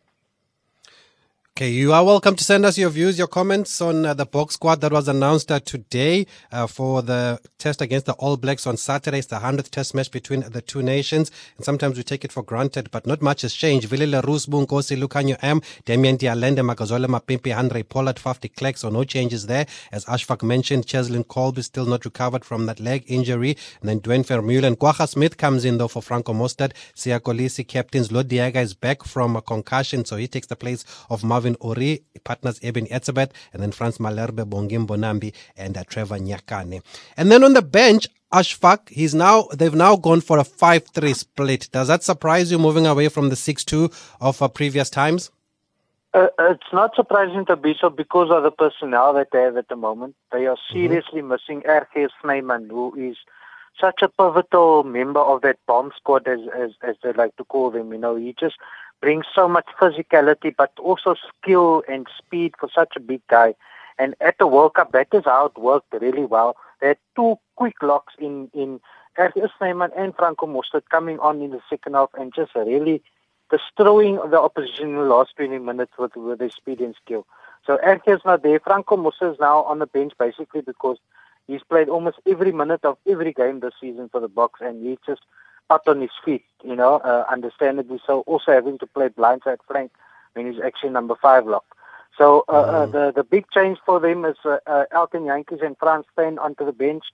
Okay, 1.59 1.71
you 1.71 1.93
are 1.93 2.05
welcome 2.05 2.37
to 2.37 2.45
send 2.45 2.65
us 2.65 2.79
your 2.79 2.89
views, 2.89 3.19
your 3.19 3.27
comments 3.27 3.81
on 3.81 4.07
uh, 4.07 4.15
the 4.15 4.25
Boks 4.25 4.53
squad 4.53 4.81
that 4.81 4.93
was 4.93 5.09
announced 5.09 5.51
uh, 5.51 5.59
today 5.59 6.25
uh, 6.53 6.69
for 6.69 7.03
the 7.03 7.41
test 7.59 7.83
against 7.83 8.07
the 8.07 8.13
All 8.13 8.37
Blacks 8.37 8.65
on 8.65 8.77
Saturday. 8.77 9.19
It's 9.19 9.27
the 9.27 9.41
100th 9.41 9.69
test 9.71 9.93
match 9.93 10.13
between 10.13 10.43
the 10.49 10.63
two 10.63 10.85
nations. 10.85 11.33
And 11.57 11.65
sometimes 11.65 11.97
we 11.97 12.05
take 12.05 12.25
it 12.25 12.31
for 12.31 12.45
granted, 12.45 12.93
but 12.93 13.09
not 13.09 13.21
much 13.21 13.43
has 13.43 13.55
changed. 13.55 13.91
Vilile 13.91 14.23
Roosboom, 14.23 14.69
Nkosi 14.69 15.03
Lukhanyo 15.03 15.37
Am, 15.43 15.61
Damian 15.85 16.17
de 16.17 16.29
Allende, 16.29 16.61
Makazole 16.61 17.09
Mapimpi, 17.09 17.53
Andre 17.53 17.83
Pollard, 17.83 18.19
Faf 18.19 18.39
de. 18.39 18.77
So 18.77 18.89
no 18.89 19.03
changes 19.03 19.47
there. 19.47 19.67
As 19.91 20.05
Ashfaq 20.05 20.45
mentioned, 20.45 20.87
Cheslin 20.87 21.25
Kolbe 21.25 21.65
still 21.65 21.87
not 21.87 22.05
recovered 22.05 22.45
from 22.45 22.67
that 22.67 22.79
leg 22.79 23.03
injury. 23.09 23.57
And 23.81 23.89
then 23.89 23.99
Duane 23.99 24.23
Vermeulen. 24.23 24.77
Kwagga 24.77 25.09
Smith 25.09 25.37
comes 25.37 25.65
in 25.65 25.79
though 25.79 25.89
for 25.89 26.03
Franco 26.03 26.33
Mostert. 26.33 26.71
Siya 26.95 27.19
Kolisi, 27.19 27.67
captains. 27.67 28.13
Lood 28.13 28.29
de 28.29 28.39
is 28.39 28.75
back 28.75 29.03
from 29.03 29.35
a 29.35 29.43
concussion, 29.43 30.05
so 30.05 30.15
he 30.15 30.29
takes 30.29 30.47
the 30.47 30.55
place 30.55 30.85
of 31.11 31.25
Marvin 31.25 31.48
Marvin 31.49 31.57
Orie, 31.61 32.03
partners 32.25 32.61
Eben 32.63 32.87
Etzebeth, 32.87 33.31
and 33.53 33.63
then 33.63 33.73
Frans 33.73 33.99
Malherbe, 33.99 34.45
Bongi 34.45 34.87
Mbonambi, 34.87 35.33
and 35.57 35.77
uh, 35.77 35.85
Trevor 35.85 36.19
Nyakane. 36.19 36.83
And 37.17 37.31
then 37.31 37.45
on 37.45 37.55
the 37.55 37.63
bench, 37.63 38.07
Ashfaq, 38.33 38.89
he's 38.91 39.15
now, 39.15 39.49
they've 39.55 39.75
now 39.75 39.97
gone 39.97 40.21
for 40.21 40.39
a 40.39 40.45
5-3 40.45 41.15
split. 41.15 41.69
Does 41.73 41.89
that 41.89 42.03
surprise 42.03 42.51
you 42.51 42.59
moving 42.59 42.87
away 42.87 43.09
from 43.09 43.31
the 43.31 43.35
6-2 43.35 43.93
of 44.21 44.43
uh, 44.43 44.49
previous 44.49 44.91
times? 44.91 45.31
Uh, 46.15 46.29
it's 46.41 46.73
not 46.73 46.95
surprising 46.95 47.45
to 47.47 47.57
be 47.57 47.75
so 47.79 47.91
because 47.91 48.31
of 48.31 48.43
the 48.43 48.51
personnel 48.51 49.13
that 49.15 49.29
they 49.33 49.43
have 49.43 49.57
at 49.57 49.69
the 49.69 49.77
moment. 49.77 50.15
They 50.33 50.47
are 50.47 50.57
mm-hmm. 50.57 50.75
seriously 50.75 51.21
mm-hmm. 51.21 51.29
missing 51.29 51.63
RG 51.63 52.09
Snyman, 52.21 52.69
who 52.69 52.95
is 52.97 53.17
such 53.81 54.03
a 54.03 54.09
pivotal 54.09 54.83
member 54.83 55.21
of 55.21 55.43
that 55.43 55.59
bomb 55.67 55.93
squad, 55.97 56.27
as, 56.27 56.41
as 56.57 56.71
as 56.83 56.97
they 57.03 57.13
like 57.13 57.37
to 57.37 57.45
call 57.45 57.71
them. 57.71 57.93
You 57.93 57.99
know, 57.99 58.17
he 58.17 58.35
just 58.39 58.57
brings 59.01 59.27
so 59.35 59.49
much 59.49 59.67
physicality, 59.81 60.55
but 60.57 60.73
also 60.79 61.15
skill 61.29 61.83
and 61.89 62.07
speed 62.19 62.55
for 62.59 62.69
such 62.75 62.95
a 62.97 63.01
big 63.01 63.23
guy. 63.29 63.55
And 63.99 64.15
at 64.21 64.39
the 64.39 64.47
World 64.47 64.75
Cup, 64.75 64.93
that 64.93 65.09
is 65.13 65.25
how 65.25 65.47
it 65.47 65.59
worked 65.59 65.93
really 65.93 66.25
well. 66.25 66.57
They 66.81 66.89
had 66.89 66.99
two 67.17 67.37
quick 67.57 67.83
locks 67.83 68.15
in 68.19 68.51
in 68.55 68.81
RG 69.19 69.49
Snyman 69.59 69.91
and 69.97 70.15
Franco 70.15 70.47
Mostert 70.47 70.89
coming 70.91 71.19
on 71.19 71.43
in 71.43 71.51
the 71.51 71.61
second 71.69 71.95
half 71.95 72.11
and 72.15 72.33
just 72.33 72.55
really 72.55 73.03
destroying 73.51 74.17
the 74.31 74.41
opposition 74.41 74.91
in 74.91 74.95
the 74.95 75.03
last 75.03 75.35
20 75.37 75.59
minutes 75.59 75.93
with, 75.99 76.15
with 76.15 76.39
their 76.39 76.51
speed 76.51 76.81
and 76.81 76.95
skill. 77.05 77.27
So 77.67 77.79
is 78.07 78.21
not 78.25 78.43
there. 78.43 78.61
Franco 78.61 78.97
Mostert 78.97 79.33
is 79.35 79.41
now 79.41 79.63
on 79.65 79.81
the 79.81 79.87
bench 79.87 80.13
basically 80.19 80.61
because 80.61 80.99
he's 81.47 81.63
played 81.69 81.89
almost 81.89 82.19
every 82.27 82.53
minute 82.53 82.85
of 82.85 82.97
every 83.07 83.33
game 83.33 83.61
this 83.61 83.75
season 83.81 84.09
for 84.09 84.21
the 84.21 84.29
Boks 84.29 84.61
and 84.61 84.87
he 84.87 84.99
just 85.05 85.23
out 85.71 85.87
on 85.87 86.01
his 86.01 86.11
feet, 86.25 86.45
you 86.65 86.77
know, 86.77 86.97
uh, 86.97 87.25
understandably 87.31 88.01
so. 88.07 88.21
Also 88.21 88.53
having 88.53 88.79
to 88.79 88.87
play 88.87 89.09
blindside 89.09 89.59
flank 89.67 89.91
when 90.35 90.51
he's 90.51 90.61
actually 90.63 90.91
number 90.91 91.15
five 91.21 91.47
lock. 91.47 91.65
So 92.17 92.45
uh, 92.49 92.53
mm. 92.53 92.75
uh, 92.75 92.87
the 92.87 93.13
the 93.13 93.25
big 93.25 93.47
change 93.51 93.79
for 93.87 94.01
them 94.01 94.25
is 94.25 94.37
uh, 94.45 94.59
uh, 94.67 94.85
Elton 94.91 95.23
Jantjies 95.23 95.65
and 95.65 95.77
Frans 95.79 96.05
Steyn 96.13 96.39
onto 96.39 96.65
the 96.65 96.73
bench. 96.73 97.05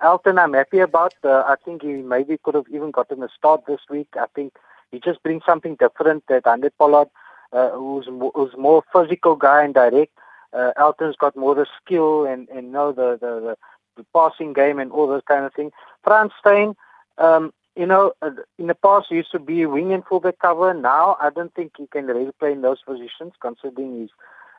Elton, 0.00 0.38
I'm 0.38 0.54
happy 0.54 0.78
about. 0.78 1.14
Uh, 1.22 1.44
I 1.46 1.56
think 1.64 1.82
he 1.82 1.94
maybe 1.94 2.38
could 2.42 2.54
have 2.54 2.66
even 2.72 2.90
gotten 2.90 3.22
a 3.22 3.28
start 3.36 3.66
this 3.66 3.80
week. 3.90 4.08
I 4.14 4.26
think 4.34 4.54
he 4.90 5.00
just 5.00 5.22
brings 5.22 5.44
something 5.44 5.76
different 5.76 6.24
that 6.28 6.46
Andre 6.46 6.70
Pollard, 6.78 7.08
uh, 7.52 7.70
who's 7.70 8.06
who's 8.34 8.56
more 8.56 8.82
physical 8.92 9.36
guy 9.36 9.64
and 9.64 9.74
direct. 9.74 10.12
Uh, 10.52 10.70
Elton's 10.76 11.16
got 11.16 11.36
more 11.36 11.54
the 11.54 11.66
skill 11.82 12.24
and 12.24 12.48
and 12.48 12.72
know 12.72 12.92
the 12.92 13.18
the, 13.20 13.40
the, 13.40 13.56
the 13.96 14.06
passing 14.14 14.52
game 14.52 14.78
and 14.78 14.92
all 14.92 15.06
those 15.06 15.22
kind 15.26 15.44
of 15.44 15.52
things. 15.52 15.72
Frans 16.02 16.32
Steyn, 16.40 16.74
um, 17.18 17.52
you 17.76 17.86
know, 17.86 18.12
uh, 18.22 18.30
in 18.58 18.68
the 18.68 18.74
past 18.74 19.06
he 19.08 19.16
used 19.16 19.32
to 19.32 19.38
be 19.38 19.66
wing 19.66 19.92
and 19.92 20.04
fullback 20.04 20.38
cover. 20.38 20.72
Now 20.74 21.16
I 21.20 21.30
don't 21.30 21.54
think 21.54 21.72
he 21.76 21.86
can 21.86 22.06
really 22.06 22.32
play 22.32 22.52
in 22.52 22.62
those 22.62 22.82
positions, 22.82 23.32
considering 23.40 24.00
his 24.00 24.10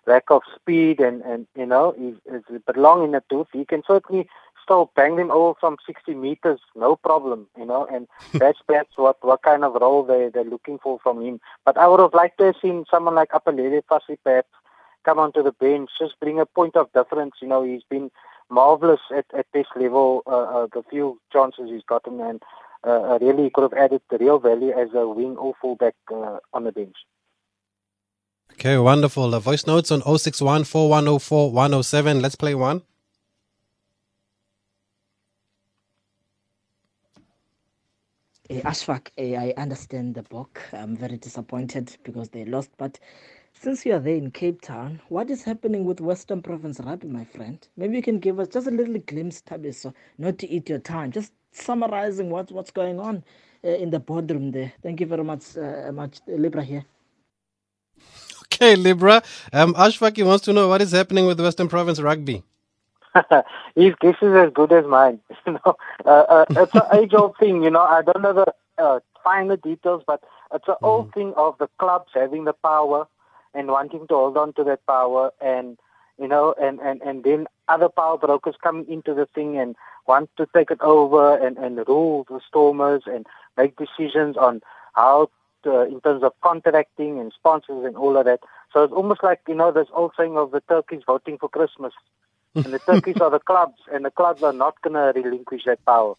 lack 0.08 0.30
of 0.30 0.42
speed 0.56 1.00
and 1.00 1.22
and 1.24 1.48
you 1.56 1.66
know 1.66 1.96
he's, 1.98 2.16
he's 2.32 2.56
a 2.56 2.60
bit 2.60 2.78
long 2.78 3.04
in 3.04 3.12
the 3.12 3.24
tooth. 3.30 3.48
He 3.54 3.66
can 3.66 3.84
certainly 3.88 4.28
still 4.66 4.92
bang 4.96 5.16
them 5.16 5.32
over 5.32 5.54
from 5.60 5.78
60 5.86 6.16
meters, 6.16 6.60
no 6.76 6.96
problem, 6.96 7.48
you 7.58 7.66
know, 7.66 7.86
and 7.86 8.08
that's 8.34 8.60
that's 8.68 8.98
what 8.98 9.24
what 9.24 9.44
kind 9.44 9.64
of 9.64 9.76
role 9.80 10.04
they 10.04 10.30
they're 10.34 10.44
looking 10.44 10.80
for 10.80 11.00
from 11.02 11.22
him. 11.22 11.40
But 11.66 11.78
I 11.78 11.88
would 11.88 12.00
have 12.00 12.14
liked 12.14 12.40
to 12.40 12.46
have 12.46 12.56
seen 12.62 12.86
someone 12.90 13.16
like 13.16 13.30
Aphelele 13.30 13.82
Fassi 13.90 14.18
perhaps 14.24 14.50
come 15.06 15.20
onto 15.20 15.44
the 15.44 15.52
bench, 15.52 15.92
just 16.00 16.20
bring 16.20 16.40
a 16.40 16.46
point 16.46 16.76
of 16.76 16.92
difference. 16.94 17.36
You 17.42 17.48
know, 17.48 17.64
he's 17.64 17.84
been 17.90 18.10
marvelous 18.50 19.02
at, 19.16 19.26
at 19.38 19.46
this 19.54 19.68
level, 19.76 20.24
uh, 20.28 20.64
uh, 20.64 20.68
the 20.74 20.84
few 20.90 21.20
chances 21.32 21.70
he's 21.70 21.84
gotten, 21.88 22.20
and 22.20 22.42
uh, 22.86 23.18
really 23.22 23.50
could 23.50 23.64
have 23.64 23.74
added 23.74 24.02
the 24.10 24.18
real 24.18 24.40
value 24.40 24.72
as 24.72 24.90
a 24.94 25.08
wing 25.08 25.38
or 25.38 25.54
fullback 25.62 25.96
uh, 26.14 26.38
on 26.54 26.64
the 26.64 26.72
bench. 26.72 26.96
Okay, 28.54 28.78
wonderful. 28.78 29.30
The 29.30 29.40
voice 29.40 29.68
notes 29.68 29.92
on 29.92 30.02
061 30.02 30.64
4104 30.64 31.52
107. 31.52 32.22
Let's 32.22 32.36
play 32.36 32.56
one. 32.56 32.84
Uh, 38.50 38.56
Ashfaq, 38.62 39.10
uh, 39.18 39.40
I 39.40 39.54
understand 39.58 40.16
the 40.16 40.24
book. 40.24 40.62
I'm 40.72 40.96
very 40.96 41.18
disappointed 41.18 41.98
because 42.04 42.30
they 42.30 42.46
lost. 42.46 42.70
But 42.78 43.00
since 43.60 43.86
you 43.86 43.94
are 43.94 44.00
there 44.00 44.16
in 44.16 44.32
Cape 44.32 44.62
Town, 44.62 45.02
what 45.10 45.30
is 45.30 45.44
happening 45.44 45.86
with 45.86 46.00
Western 46.00 46.42
Province 46.42 46.80
Rugby, 46.80 47.08
my 47.08 47.26
friend? 47.26 47.66
Maybe 47.78 47.96
you 47.96 48.04
can 48.04 48.20
give 48.20 48.40
us 48.40 48.50
just 48.50 48.68
a 48.68 48.72
little 48.72 48.98
glimpse, 49.00 49.42
Thabiso, 49.42 49.94
not 50.18 50.38
to 50.40 50.50
eat 50.50 50.70
your 50.70 50.80
time, 50.80 51.12
just 51.12 51.34
summarizing 51.52 52.30
what, 52.30 52.52
what's 52.52 52.72
going 52.72 53.00
on 53.00 53.24
uh, 53.64 53.70
in 53.70 53.90
the 53.90 54.00
boardroom 54.00 54.52
there. 54.52 54.74
Thank 54.84 55.00
you 55.00 55.08
very 55.08 55.24
much, 55.24 55.58
uh, 55.58 55.92
much 55.92 56.20
Libra 56.28 56.64
here. 56.64 56.86
Okay, 58.44 58.76
Libra. 58.76 59.24
Um, 59.52 59.74
Ashfaq 59.74 60.24
wants 60.26 60.46
to 60.46 60.54
know 60.54 60.68
what 60.68 60.82
is 60.82 60.92
happening 60.92 61.26
with 61.26 61.40
Western 61.40 61.68
Province 61.68 62.00
Rugby. 62.00 62.44
His 63.76 63.94
guess 64.02 64.16
is 64.22 64.34
as 64.34 64.52
good 64.54 64.72
as 64.72 64.86
mine. 64.86 65.20
You 65.48 65.54
know, 65.54 65.78
uh, 66.06 66.10
uh, 66.10 66.46
it's 66.50 66.76
an 66.76 66.82
age-old 66.94 67.38
thing. 67.38 67.64
You 67.64 67.70
know, 67.70 67.82
I 67.82 68.02
don't 68.02 68.22
know 68.22 68.34
the 68.34 68.54
uh, 68.84 69.00
finer 69.24 69.58
details, 69.58 70.04
but 70.06 70.24
it's 70.54 70.68
an 70.68 70.76
mm. 70.82 70.88
old 70.88 71.14
thing 71.14 71.34
of 71.38 71.58
the 71.58 71.70
clubs 71.80 72.12
having 72.14 72.46
the 72.46 72.54
power 72.54 73.08
and 73.56 73.68
wanting 73.70 74.08
to 74.08 74.14
hold 74.14 74.38
on 74.38 74.54
to 74.54 74.64
that 74.66 74.86
power, 74.86 75.32
and 75.42 75.78
you 76.20 76.28
know, 76.28 76.54
and 76.62 76.80
and 76.80 77.02
and 77.02 77.24
then 77.24 77.48
other 77.68 77.90
power 77.90 78.18
brokers 78.18 78.56
coming 78.62 78.88
into 78.88 79.14
the 79.14 79.28
thing 79.34 79.58
and 79.58 79.76
want 80.08 80.30
to 80.38 80.48
take 80.56 80.72
it 80.72 80.82
over 80.82 81.38
and 81.38 81.58
and 81.58 81.78
rule 81.88 82.26
the 82.30 82.40
stormers 82.48 83.04
and 83.06 83.26
make 83.58 83.76
decisions 83.78 84.38
on 84.38 84.62
how 84.94 85.30
to, 85.64 85.84
in 85.84 86.00
terms 86.02 86.24
of 86.24 86.34
contracting 86.42 87.20
and 87.20 87.34
sponsors 87.34 87.86
and 87.86 87.96
all 87.98 88.18
of 88.18 88.26
that. 88.26 88.40
So 88.74 88.84
it's 88.84 88.94
almost 88.94 89.24
like 89.24 89.42
you 89.48 89.56
know 89.56 89.72
this 89.72 89.88
old 89.94 90.12
saying 90.18 90.38
of 90.38 90.52
the 90.52 90.62
turkeys 90.62 91.02
voting 91.06 91.38
for 91.38 91.50
Christmas 91.50 91.94
and 92.56 92.74
the 92.74 92.80
turkeys 92.80 93.18
are 93.20 93.30
the 93.30 93.40
clubs, 93.40 93.80
and 93.92 94.06
the 94.06 94.12
clubs 94.12 94.42
are 94.42 94.54
not 94.54 94.82
going 94.82 94.94
to 94.94 95.20
relinquish 95.20 95.64
that 95.66 95.84
power. 95.86 96.16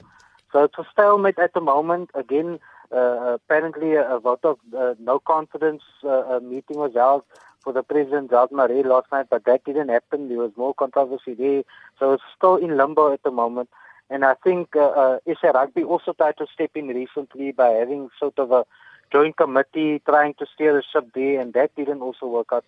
So 0.52 0.64
it's 0.64 0.78
a 0.78 0.84
stalemate 0.92 1.38
at 1.38 1.54
the 1.54 1.60
moment. 1.60 2.10
Again, 2.14 2.58
uh, 2.92 3.34
apparently 3.34 3.94
a, 3.94 4.18
vote 4.18 4.44
of 4.44 4.58
uh, 4.76 4.94
no 4.98 5.18
confidence 5.18 5.82
uh, 6.04 6.40
meeting 6.42 6.78
was 6.78 6.94
held 6.94 7.22
for 7.62 7.72
the 7.72 7.82
president, 7.82 8.30
Jacques 8.30 8.52
last 8.52 9.06
night, 9.10 9.26
but 9.28 9.44
that 9.44 9.64
didn't 9.64 9.88
happen. 9.88 10.28
There 10.28 10.38
was 10.38 10.52
more 10.56 10.72
controversy 10.72 11.34
there. 11.34 11.64
So 11.98 12.12
it's 12.12 12.22
still 12.36 12.56
in 12.56 12.76
limbo 12.76 13.12
at 13.12 13.22
the 13.24 13.32
moment. 13.32 13.68
And 14.08 14.24
I 14.24 14.34
think 14.34 14.76
uh, 14.76 14.86
uh, 14.86 15.18
SA 15.40 15.48
Rugby 15.48 15.82
also 15.82 16.12
tried 16.12 16.36
to 16.38 16.46
step 16.52 16.70
in 16.76 16.88
recently 16.88 17.50
by 17.50 17.70
having 17.70 18.08
sort 18.20 18.38
of 18.38 18.52
a 18.52 18.64
joint 19.12 19.36
committee 19.36 20.00
trying 20.06 20.34
to 20.34 20.46
steer 20.54 20.74
the 20.74 20.82
ship 20.82 21.10
there, 21.14 21.40
and 21.40 21.52
that 21.54 21.74
didn't 21.74 22.02
also 22.02 22.26
work 22.26 22.48
out. 22.52 22.64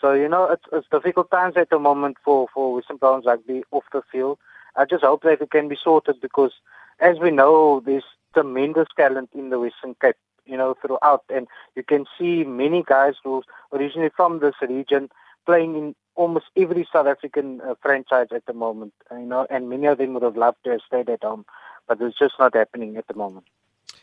So, 0.00 0.12
you 0.12 0.28
know, 0.28 0.44
it's, 0.44 0.64
it's 0.72 0.86
difficult 0.90 1.30
times 1.30 1.56
at 1.56 1.70
the 1.70 1.78
moment 1.78 2.18
for, 2.24 2.46
for 2.52 2.74
Western 2.74 2.98
Province 2.98 3.26
Rugby 3.26 3.64
off 3.72 3.84
the 3.92 4.02
field. 4.12 4.38
I 4.76 4.84
just 4.84 5.02
hope 5.04 5.22
that 5.22 5.40
it 5.40 5.50
can 5.50 5.68
be 5.68 5.76
sorted 5.82 6.20
because, 6.20 6.52
as 7.00 7.18
we 7.18 7.30
know, 7.30 7.82
there's 7.84 8.04
tremendous 8.34 8.88
talent 8.96 9.30
in 9.34 9.50
the 9.50 9.58
Western 9.58 9.94
Cape, 10.00 10.16
you 10.44 10.56
know, 10.56 10.74
throughout. 10.80 11.24
And 11.28 11.46
you 11.74 11.82
can 11.82 12.04
see 12.18 12.44
many 12.44 12.82
guys 12.86 13.14
who 13.22 13.42
originally 13.72 14.10
from 14.16 14.40
this 14.40 14.54
region 14.60 15.08
playing 15.44 15.76
in 15.76 15.94
almost 16.16 16.46
every 16.56 16.86
South 16.92 17.06
African 17.06 17.60
uh, 17.60 17.74
franchise 17.80 18.28
at 18.34 18.46
the 18.46 18.52
moment, 18.52 18.92
you 19.12 19.26
know, 19.26 19.46
and 19.50 19.68
many 19.68 19.86
of 19.86 19.98
them 19.98 20.14
would 20.14 20.22
have 20.22 20.36
loved 20.36 20.58
to 20.64 20.70
have 20.70 20.80
stayed 20.86 21.08
at 21.08 21.22
home, 21.22 21.44
but 21.86 22.00
it's 22.00 22.18
just 22.18 22.34
not 22.38 22.54
happening 22.54 22.96
at 22.96 23.06
the 23.06 23.14
moment. 23.14 23.46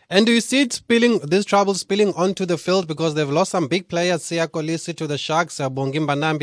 And 0.09 0.25
do 0.25 0.31
you 0.31 0.41
see 0.41 0.61
it 0.61 0.73
spilling, 0.73 1.19
this 1.19 1.45
trouble 1.45 1.73
spilling 1.73 2.13
onto 2.13 2.45
the 2.45 2.57
field 2.57 2.87
because 2.87 3.15
they've 3.15 3.29
lost 3.29 3.51
some 3.51 3.67
big 3.67 3.87
players, 3.87 4.21
Siya 4.21 4.47
Kolisi 4.47 4.95
to 4.95 5.07
the 5.07 5.17
Sharks, 5.17 5.59
uh, 5.59 5.69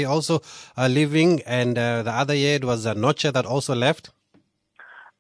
also 0.09 0.41
uh, 0.77 0.89
leaving, 0.89 1.41
and 1.43 1.79
uh, 1.79 2.03
the 2.03 2.11
other 2.11 2.35
year 2.35 2.57
it 2.57 2.65
was 2.65 2.87
uh, 2.87 2.95
Noche 2.95 3.33
that 3.33 3.47
also 3.47 3.75
left? 3.75 4.11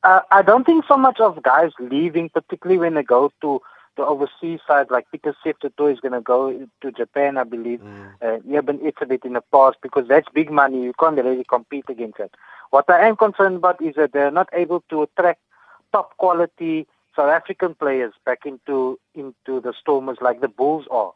Uh, 0.02 0.20
I 0.30 0.42
don't 0.42 0.64
think 0.64 0.84
so 0.88 0.96
much 0.96 1.20
of 1.20 1.42
guys 1.42 1.72
leaving, 1.78 2.30
particularly 2.30 2.78
when 2.78 2.94
they 2.94 3.02
go 3.02 3.32
to 3.42 3.60
the 3.96 4.04
overseas 4.04 4.60
side, 4.66 4.86
like 4.90 5.10
Peter 5.10 5.34
Seftoto 5.44 5.92
is 5.92 6.00
going 6.00 6.12
to 6.12 6.20
go 6.20 6.66
to 6.80 6.92
Japan, 6.92 7.36
I 7.36 7.44
believe. 7.44 7.80
Mm. 7.80 8.12
Uh, 8.22 8.56
Eben 8.56 8.78
Etzebeth 8.78 9.24
in 9.24 9.34
the 9.34 9.42
past, 9.52 9.76
because 9.82 10.08
that's 10.08 10.28
big 10.32 10.50
money. 10.50 10.82
You 10.82 10.94
can't 10.98 11.16
really 11.16 11.44
compete 11.44 11.84
against 11.88 12.18
that. 12.18 12.30
What 12.70 12.88
I 12.88 13.08
am 13.08 13.16
concerned 13.16 13.56
about 13.56 13.82
is 13.82 13.96
that 13.96 14.12
they're 14.12 14.30
not 14.30 14.48
able 14.52 14.82
to 14.90 15.02
attract 15.02 15.40
top 15.92 16.16
quality 16.16 16.86
South 17.16 17.28
African 17.30 17.74
players 17.74 18.14
back 18.24 18.46
into 18.46 18.98
into 19.14 19.60
the 19.60 19.74
Stormers 19.78 20.18
like 20.20 20.40
the 20.40 20.48
Bulls 20.48 20.86
are. 20.90 21.12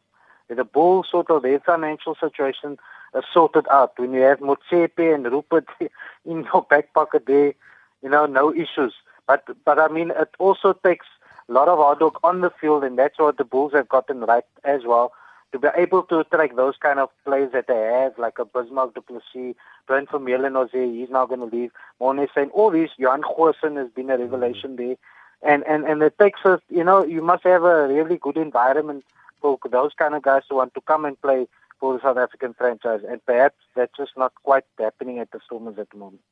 The 0.48 0.64
Bulls 0.64 1.06
sort 1.10 1.30
of 1.30 1.42
their 1.42 1.60
financial 1.60 2.16
situation 2.16 2.76
is 3.14 3.24
sorted 3.32 3.66
out. 3.70 3.92
When 3.96 4.12
you 4.12 4.20
have 4.22 4.40
Motsepe 4.40 5.14
and 5.14 5.24
Rupert 5.24 5.66
in 6.26 6.44
your 6.52 6.62
back 6.62 6.92
pocket 6.92 7.24
there, 7.26 7.54
you 8.04 8.10
know, 8.10 8.26
no 8.26 8.54
issues. 8.54 8.94
But 9.26 9.44
but 9.64 9.80
I 9.80 9.88
mean 9.88 10.10
it 10.10 10.30
also 10.38 10.74
takes 10.84 11.06
a 11.48 11.52
lot 11.52 11.68
of 11.68 11.78
hard 11.78 12.00
work 12.00 12.22
on 12.22 12.42
the 12.42 12.50
field 12.60 12.84
and 12.84 12.96
that's 12.98 13.18
what 13.18 13.38
the 13.38 13.44
Bulls 13.44 13.72
have 13.72 13.88
gotten 13.88 14.20
right 14.20 14.44
as 14.62 14.82
well. 14.86 15.12
To 15.52 15.58
be 15.58 15.68
able 15.76 16.02
to 16.04 16.18
attract 16.18 16.56
those 16.56 16.76
kind 16.76 16.98
of 16.98 17.10
players 17.24 17.52
that 17.52 17.68
they 17.68 17.76
have, 17.76 18.18
like 18.18 18.40
a 18.40 18.44
Bismarck 18.44 18.94
du 18.94 19.00
Plessis, 19.00 19.54
Brent 19.86 20.08
Vermeulen 20.08 20.54
was 20.54 20.70
there, 20.72 20.84
he's 20.84 21.10
now 21.10 21.26
going 21.26 21.48
to 21.48 21.56
leave. 21.56 21.70
Morne 22.00 22.26
saying 22.34 22.50
all 22.50 22.70
these, 22.70 22.88
Johan 22.98 23.22
Goosen 23.22 23.76
has 23.76 23.88
been 23.90 24.10
a 24.10 24.18
revelation 24.18 24.70
mm-hmm. 24.70 24.88
there 24.88 24.96
and 25.44 25.62
and 25.68 25.84
and 25.84 26.02
it 26.02 26.18
takes 26.18 26.40
us 26.44 26.60
you 26.68 26.82
know 26.82 27.04
you 27.04 27.22
must 27.22 27.44
have 27.44 27.64
a 27.64 27.86
really 27.86 28.16
good 28.16 28.36
environment 28.36 29.04
for 29.40 29.58
those 29.70 29.92
kind 29.98 30.14
of 30.14 30.22
guys 30.22 30.42
who 30.48 30.56
want 30.56 30.72
to 30.74 30.80
come 30.80 31.04
and 31.04 31.20
play 31.20 31.46
for 31.78 31.92
the 31.94 32.00
South 32.00 32.16
African 32.16 32.54
franchise 32.54 33.00
and 33.08 33.24
perhaps 33.26 33.56
that's 33.76 33.96
just 33.96 34.12
not 34.16 34.32
quite 34.42 34.64
happening 34.78 35.18
at 35.18 35.30
the 35.32 35.40
Stormers 35.44 35.78
at 35.78 35.90
the 35.90 35.98
moment. 35.98 36.22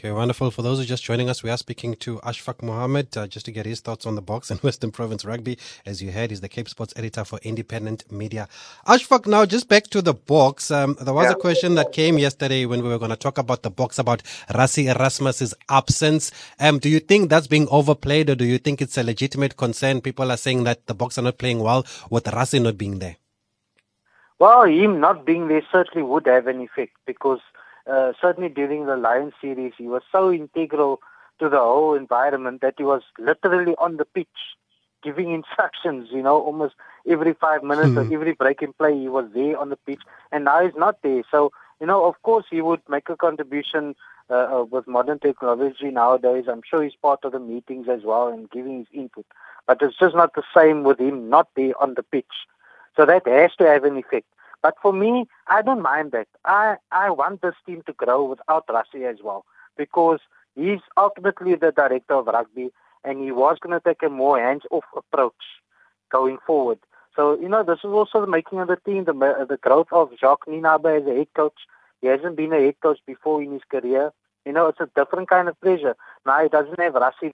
Okay, 0.00 0.12
wonderful. 0.12 0.50
For 0.50 0.62
those 0.62 0.78
who 0.78 0.84
are 0.84 0.86
just 0.86 1.04
joining 1.04 1.28
us, 1.28 1.42
we 1.42 1.50
are 1.50 1.58
speaking 1.58 1.94
to 1.96 2.16
Ashfaq 2.20 2.62
Mohammed 2.62 3.14
uh, 3.18 3.26
just 3.26 3.44
to 3.44 3.52
get 3.52 3.66
his 3.66 3.80
thoughts 3.80 4.06
on 4.06 4.14
the 4.14 4.22
Boks 4.22 4.50
and 4.50 4.58
Western 4.62 4.90
Province 4.90 5.26
Rugby. 5.26 5.58
As 5.84 6.02
you 6.02 6.10
heard, 6.10 6.30
he's 6.30 6.40
the 6.40 6.48
Cape 6.48 6.70
Sports 6.70 6.94
editor 6.96 7.22
for 7.22 7.38
Independent 7.42 8.10
Media. 8.10 8.48
Ashfaq, 8.86 9.26
now 9.26 9.44
just 9.44 9.68
back 9.68 9.88
to 9.88 10.00
the 10.00 10.14
Boks. 10.14 10.74
Um, 10.74 10.96
there 11.02 11.12
was 11.12 11.26
yeah. 11.26 11.32
a 11.32 11.34
question 11.34 11.74
that 11.74 11.92
came 11.92 12.16
yesterday 12.16 12.64
when 12.64 12.82
we 12.82 12.88
were 12.88 12.98
going 12.98 13.10
to 13.10 13.16
talk 13.16 13.36
about 13.36 13.62
the 13.62 13.70
Boks 13.70 13.98
about 13.98 14.22
Rassie 14.48 14.90
Erasmus's 14.90 15.52
absence. 15.68 16.32
Um, 16.58 16.78
do 16.78 16.88
you 16.88 17.00
think 17.00 17.28
that's 17.28 17.46
being 17.46 17.68
overplayed 17.70 18.30
or 18.30 18.34
do 18.34 18.46
you 18.46 18.56
think 18.56 18.80
it's 18.80 18.96
a 18.96 19.02
legitimate 19.02 19.58
concern? 19.58 20.00
People 20.00 20.32
are 20.32 20.38
saying 20.38 20.64
that 20.64 20.86
the 20.86 20.94
Boks 20.94 21.18
are 21.18 21.22
not 21.22 21.36
playing 21.36 21.58
well 21.58 21.84
with 22.08 22.24
Rassie 22.24 22.62
not 22.62 22.78
being 22.78 23.00
there. 23.00 23.16
Well, 24.38 24.64
him 24.64 24.98
not 24.98 25.26
being 25.26 25.48
there 25.48 25.62
certainly 25.70 26.08
would 26.08 26.26
have 26.26 26.46
an 26.46 26.62
effect 26.62 26.92
because– 27.04 27.40
uh, 27.90 28.12
certainly 28.20 28.48
during 28.48 28.86
the 28.86 28.96
Lion 28.96 29.32
series, 29.40 29.72
he 29.76 29.88
was 29.88 30.02
so 30.12 30.32
integral 30.32 31.00
to 31.38 31.48
the 31.48 31.58
whole 31.58 31.94
environment 31.94 32.60
that 32.60 32.74
he 32.78 32.84
was 32.84 33.02
literally 33.18 33.74
on 33.78 33.96
the 33.96 34.04
pitch 34.04 34.28
giving 35.02 35.32
instructions, 35.40 36.08
you 36.12 36.22
know, 36.22 36.40
almost 36.40 36.74
every 37.08 37.34
five 37.34 37.62
minutes 37.62 37.90
mm. 37.90 37.98
or 37.98 38.04
hmm. 38.04 38.12
every 38.12 38.32
break 38.32 38.62
in 38.62 38.72
play, 38.74 38.98
he 38.98 39.08
was 39.08 39.26
there 39.34 39.56
on 39.58 39.70
the 39.70 39.76
pitch, 39.76 40.00
and 40.30 40.44
now 40.44 40.64
he's 40.64 40.76
not 40.76 41.00
there. 41.02 41.22
So, 41.30 41.52
you 41.80 41.86
know, 41.86 42.04
of 42.04 42.20
course, 42.22 42.44
he 42.50 42.60
would 42.60 42.82
make 42.88 43.08
a 43.08 43.16
contribution 43.16 43.94
uh, 44.28 44.60
uh, 44.60 44.64
with 44.64 44.86
modern 44.86 45.18
technology 45.18 45.90
nowadays. 45.90 46.44
I'm 46.48 46.62
sure 46.68 46.82
he's 46.82 46.94
part 46.94 47.24
of 47.24 47.32
the 47.32 47.40
meetings 47.40 47.88
as 47.88 48.02
well 48.04 48.28
and 48.28 48.50
giving 48.50 48.78
his 48.78 48.86
input. 48.92 49.26
But 49.66 49.80
it's 49.80 49.98
just 49.98 50.14
not 50.14 50.34
the 50.34 50.42
same 50.54 50.84
with 50.84 51.00
him 51.00 51.28
not 51.28 51.48
there 51.56 51.72
on 51.80 51.94
the 51.94 52.02
pitch. 52.02 52.46
So 52.96 53.06
that 53.06 53.26
has 53.26 53.56
to 53.56 53.66
have 53.66 53.84
an 53.84 53.96
effect. 53.96 54.26
But 54.62 54.74
for 54.82 54.92
me, 54.92 55.26
I 55.46 55.62
don't 55.62 55.82
mind 55.82 56.12
that. 56.12 56.28
I, 56.44 56.76
I 56.92 57.10
want 57.10 57.42
this 57.42 57.54
team 57.66 57.82
to 57.86 57.92
grow 57.92 58.24
without 58.24 58.66
Rassie 58.66 59.10
as 59.10 59.18
well 59.22 59.44
because 59.76 60.20
he's 60.54 60.80
ultimately 60.96 61.54
the 61.54 61.72
director 61.72 62.14
of 62.14 62.26
rugby 62.26 62.70
and 63.04 63.22
he 63.22 63.32
was 63.32 63.58
going 63.60 63.78
to 63.78 63.82
take 63.84 64.02
a 64.02 64.10
more 64.10 64.38
hands-off 64.38 64.84
approach 64.94 65.42
going 66.10 66.38
forward. 66.46 66.78
So, 67.16 67.38
you 67.40 67.48
know, 67.48 67.62
this 67.62 67.78
is 67.78 67.90
also 67.90 68.20
the 68.20 68.26
making 68.26 68.60
of 68.60 68.68
the 68.68 68.76
team, 68.76 69.04
the, 69.04 69.12
the 69.48 69.58
growth 69.60 69.88
of 69.92 70.10
Jacques 70.20 70.46
Nienaber 70.46 71.00
as 71.00 71.06
a 71.06 71.16
head 71.16 71.28
coach. 71.34 71.58
He 72.00 72.08
hasn't 72.08 72.36
been 72.36 72.52
a 72.52 72.60
head 72.60 72.76
coach 72.82 72.98
before 73.06 73.42
in 73.42 73.52
his 73.52 73.62
career. 73.70 74.12
You 74.44 74.52
know, 74.52 74.68
it's 74.68 74.80
a 74.80 74.88
different 74.96 75.28
kind 75.28 75.48
of 75.48 75.60
pressure. 75.60 75.96
Now, 76.24 76.42
he 76.42 76.48
doesn't 76.48 76.78
have 76.78 76.94
Rassie 76.94 77.32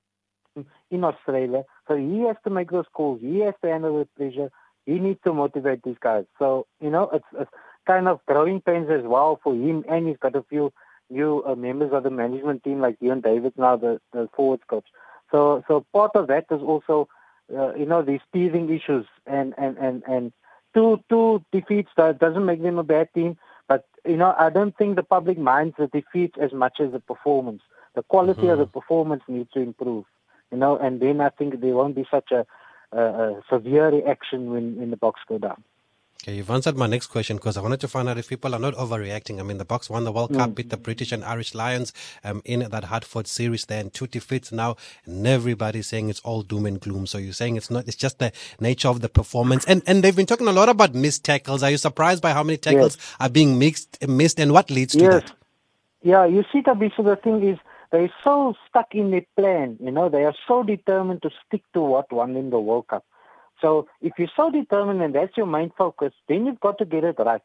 in 0.91 1.05
Australia, 1.05 1.65
so 1.87 1.97
he 1.97 2.21
has 2.23 2.37
to 2.45 2.51
make 2.51 2.71
those 2.71 2.87
calls. 2.93 3.21
He 3.21 3.41
has 3.41 3.55
to 3.63 3.69
handle 3.69 3.99
the 3.99 4.07
pressure 4.17 4.51
he 4.87 4.95
needs 4.99 5.21
to 5.25 5.35
motivate 5.35 5.83
these 5.83 6.01
guys. 6.01 6.25
So, 6.39 6.67
you 6.81 6.91
know, 6.91 7.11
it's, 7.13 7.27
it's 7.39 7.51
kind 7.87 8.09
of 8.09 8.25
growing 8.27 8.61
pains 8.61 8.89
as 8.91 9.05
well 9.05 9.39
for 9.43 9.53
him, 9.55 9.85
and 9.89 10.09
he's 10.09 10.17
got 10.17 10.35
a 10.35 10.45
few 10.49 10.73
new 11.11 11.43
uh, 11.47 11.55
members 11.55 11.93
of 11.93 12.03
the 12.03 12.11
management 12.11 12.65
team 12.65 12.81
like 12.81 12.99
Deon 12.99 13.23
Davids 13.23 13.57
now, 13.59 13.77
the, 13.77 14.01
the 14.13 14.29
forwards 14.35 14.63
coach. 14.69 14.87
So, 15.31 15.63
so 15.69 15.85
part 15.93 16.13
of 16.15 16.29
that 16.29 16.47
is 16.51 16.63
also, 16.63 17.09
uh, 17.57 17.75
you 17.75 17.87
know, 17.87 18.03
these 18.03 18.21
teething 18.33 18.73
issues 18.73 19.07
and, 19.27 19.55
and, 19.59 19.77
and, 19.77 20.03
and 20.09 20.33
two, 20.75 21.01
two 21.09 21.45
defeats 21.53 21.91
that 21.97 22.19
doesn't 22.19 22.47
make 22.47 22.63
them 22.63 22.79
a 22.79 22.85
bad 22.85 23.09
team. 23.15 23.37
But, 23.69 23.85
you 24.05 24.17
know, 24.17 24.35
I 24.39 24.51
don't 24.51 24.77
think 24.77 24.95
the 24.95 25.03
public 25.03 25.39
minds 25.39 25.75
the 25.79 25.89
defeats 25.89 26.37
as 26.41 26.53
much 26.53 26.79
as 26.81 26.93
the 26.93 27.01
performance. 27.01 27.63
The 27.97 28.03
quality 28.03 28.43
mm-hmm. 28.43 28.51
of 28.51 28.59
the 28.59 28.67
performance 28.67 29.23
needs 29.27 29.51
to 29.55 29.61
improve, 29.61 30.05
you 30.53 30.59
know, 30.59 30.77
and 30.77 31.01
then 31.01 31.21
I 31.21 31.31
think 31.31 31.61
there 31.61 31.75
won't 31.75 31.97
be 31.97 32.07
such 32.11 32.31
a, 32.31 32.47
a, 32.97 33.43
severe 33.51 33.91
reaction 33.91 34.51
when, 34.51 34.77
when 34.77 34.91
the 34.91 34.97
Boks 34.97 35.25
go 35.29 35.39
down. 35.39 35.63
Okay, 36.23 36.35
you've 36.35 36.51
answered 36.51 36.77
my 36.77 36.87
next 36.87 37.07
question 37.09 37.37
because 37.37 37.57
I 37.57 37.61
wanted 37.61 37.79
to 37.81 37.89
find 37.89 38.09
out 38.09 38.19
if 38.19 38.29
people 38.29 38.53
are 38.55 38.59
not 38.59 38.75
overreacting. 38.75 39.39
I 39.39 39.43
mean, 39.45 39.59
the 39.59 39.65
Boks 39.65 39.89
won 39.89 40.05
the 40.05 40.11
World 40.11 40.33
mm. 40.33 40.39
Cup, 40.39 40.55
beat 40.55 40.71
the 40.71 40.77
British 40.77 41.13
and 41.13 41.23
Irish 41.25 41.55
Lions 41.55 41.93
um, 42.25 42.43
in 42.45 42.61
that 42.69 42.85
Hartford 42.85 43.29
series 43.29 43.67
there, 43.67 43.81
and 43.81 43.93
two 43.93 44.09
defeats 44.09 44.51
now, 44.51 44.77
and 45.05 45.25
everybody's 45.27 45.87
saying 45.87 46.09
it's 46.09 46.21
all 46.21 46.43
doom 46.43 46.67
and 46.67 46.81
gloom. 46.81 47.07
So 47.07 47.19
you're 47.19 47.33
saying 47.33 47.57
it's 47.57 47.71
not, 47.71 47.87
it's 47.87 47.97
just 47.97 48.19
the 48.19 48.33
nature 48.59 48.89
of 48.89 49.03
the 49.03 49.09
performance. 49.09 49.65
And 49.67 49.83
and 49.87 50.03
they've 50.03 50.17
been 50.17 50.27
talking 50.27 50.49
a 50.49 50.53
lot 50.53 50.69
about 50.69 50.95
missed 50.95 51.23
tackles. 51.23 51.63
Are 51.63 51.71
you 51.71 51.77
surprised 51.77 52.23
by 52.23 52.33
how 52.33 52.43
many 52.43 52.57
tackles 52.57 52.97
yes. 52.97 53.17
are 53.21 53.29
being 53.29 53.59
mixed, 53.59 54.09
missed, 54.09 54.41
and 54.41 54.53
what 54.53 54.69
leads 54.71 54.95
to 54.95 55.03
yes. 55.03 55.13
that? 55.13 55.33
Yeah, 56.03 56.25
you 56.25 56.45
see, 56.53 56.63
Thabiso, 56.63 57.05
the 57.05 57.17
thing 57.17 57.47
is, 57.47 57.59
they're 57.93 58.13
so 58.25 58.55
stuck 58.69 58.95
in 58.95 59.11
their 59.11 59.27
plan. 59.37 59.77
You 59.81 59.91
know, 59.91 60.09
they 60.09 60.25
are 60.25 60.35
so 60.47 60.63
determined 60.63 61.23
to 61.23 61.31
stick 61.47 61.63
to 61.75 61.81
what 61.81 62.13
won 62.13 62.37
in 62.37 62.51
the 62.51 62.61
World 62.61 62.89
Cup. 62.89 63.05
So 63.61 63.89
if 64.01 64.13
you're 64.19 64.29
so 64.37 64.51
determined 64.51 65.03
and 65.03 65.15
that's 65.15 65.37
your 65.37 65.47
main 65.47 65.73
focus, 65.77 66.13
then 66.29 66.47
you've 66.47 66.61
got 66.61 66.79
to 66.79 66.85
get 66.85 67.05
it 67.05 67.17
right. 67.19 67.43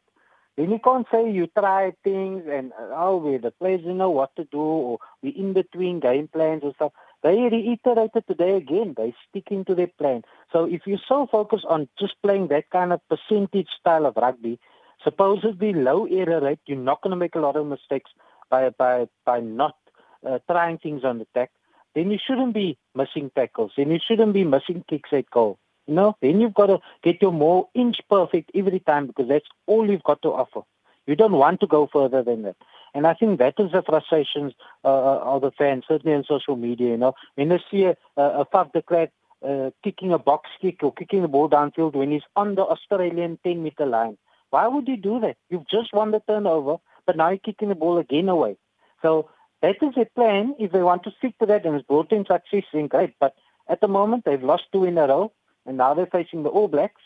Then 0.56 0.70
you 0.70 0.78
can't 0.84 1.06
say 1.10 1.30
you 1.30 1.46
try 1.46 1.92
things 2.04 2.44
and 2.46 2.72
oh, 2.78 3.16
we 3.16 3.38
the 3.38 3.52
players 3.52 3.82
don't 3.84 3.96
know 3.96 4.10
what 4.10 4.36
to 4.36 4.44
do 4.44 4.58
or 4.58 4.98
we 5.22 5.30
in 5.30 5.54
between 5.54 6.00
game 6.00 6.28
plans 6.28 6.62
or 6.62 6.74
stuff. 6.74 6.92
They 7.22 7.36
reiterated 7.36 8.24
today 8.26 8.56
again. 8.56 8.94
They 8.96 9.14
sticking 9.30 9.64
to 9.66 9.74
their 9.74 9.86
plan. 9.86 10.24
So 10.52 10.64
if 10.64 10.82
you're 10.86 10.98
so 11.08 11.26
focused 11.30 11.64
on 11.64 11.88
just 11.98 12.14
playing 12.22 12.48
that 12.48 12.68
kind 12.70 12.92
of 12.92 13.00
percentage 13.08 13.68
style 13.80 14.04
of 14.04 14.16
rugby, 14.16 14.58
supposedly 15.02 15.72
low 15.72 16.04
error 16.04 16.40
rate, 16.42 16.60
you're 16.66 16.76
not 16.76 17.00
going 17.00 17.12
to 17.12 17.16
make 17.16 17.34
a 17.34 17.40
lot 17.40 17.56
of 17.56 17.66
mistakes 17.66 18.10
by 18.50 18.68
by 18.70 19.06
by 19.24 19.40
not 19.40 19.76
uh, 20.26 20.38
trying 20.50 20.78
things 20.78 21.04
on 21.04 21.18
the 21.18 21.26
tack. 21.34 21.50
Then 21.94 22.10
you 22.10 22.18
shouldn't 22.24 22.54
be 22.54 22.78
missing 22.94 23.30
tackles. 23.34 23.72
Then 23.76 23.90
you 23.90 23.98
shouldn't 24.06 24.32
be 24.32 24.44
missing 24.44 24.84
kicks 24.88 25.10
at 25.12 25.30
goal. 25.30 25.58
You 25.86 25.94
know, 25.94 26.16
then 26.22 26.40
you've 26.40 26.54
got 26.54 26.66
to 26.66 26.78
get 27.02 27.20
your 27.20 27.32
more 27.32 27.68
inch 27.74 27.96
perfect 28.08 28.50
every 28.54 28.80
time 28.80 29.08
because 29.08 29.28
that's 29.28 29.48
all 29.66 29.90
you've 29.90 30.04
got 30.04 30.22
to 30.22 30.28
offer. 30.28 30.62
You 31.06 31.16
don't 31.16 31.32
want 31.32 31.60
to 31.60 31.66
go 31.66 31.88
further 31.92 32.22
than 32.22 32.42
that. 32.42 32.56
And 32.94 33.06
I 33.06 33.14
think 33.14 33.38
that 33.38 33.54
is 33.58 33.72
the 33.72 33.82
frustrations 33.82 34.52
uh, 34.84 34.88
uh 34.88 35.18
of 35.24 35.42
the 35.42 35.50
fans, 35.50 35.84
certainly 35.88 36.16
on 36.16 36.24
social 36.24 36.56
media. 36.56 36.90
You 36.90 36.96
know, 36.96 37.14
when 37.34 37.48
they 37.48 37.60
see 37.70 37.84
a, 37.84 37.96
a 38.16 38.46
Faf 38.46 38.72
de 38.72 38.82
Klerk 38.82 39.10
uh, 39.46 39.70
kicking 39.82 40.12
a 40.12 40.18
box 40.18 40.50
kick 40.60 40.82
or 40.82 40.92
kicking 40.92 41.22
the 41.22 41.28
ball 41.28 41.48
downfield 41.48 41.94
when 41.94 42.12
he's 42.12 42.22
on 42.36 42.54
the 42.54 42.62
Australian 42.62 43.38
10 43.42 43.62
meter 43.62 43.86
line, 43.86 44.16
why 44.50 44.68
would 44.68 44.86
you 44.86 44.96
do 44.96 45.18
that? 45.20 45.36
You've 45.50 45.68
just 45.68 45.92
won 45.92 46.12
the 46.12 46.20
turnover, 46.28 46.76
but 47.06 47.16
now 47.16 47.30
you're 47.30 47.38
kicking 47.38 47.70
the 47.70 47.74
ball 47.74 47.98
again 47.98 48.28
away. 48.28 48.56
So 49.00 49.30
that 49.62 49.76
is 49.80 49.94
a 49.96 50.04
plan. 50.14 50.54
If 50.58 50.72
they 50.72 50.82
want 50.82 51.04
to 51.04 51.12
stick 51.18 51.38
to 51.38 51.46
that 51.46 51.64
and 51.64 51.76
it's 51.76 51.86
brought 51.86 52.12
in 52.12 52.26
success, 52.26 52.64
then 52.72 52.88
great. 52.88 53.14
But 53.18 53.34
at 53.68 53.80
the 53.80 53.88
moment, 53.88 54.24
they've 54.24 54.42
lost 54.42 54.64
two 54.72 54.84
in 54.84 54.98
a 54.98 55.06
row 55.06 55.32
and 55.64 55.76
now 55.76 55.94
they're 55.94 56.06
facing 56.06 56.42
the 56.42 56.48
All 56.48 56.68
Blacks. 56.68 57.00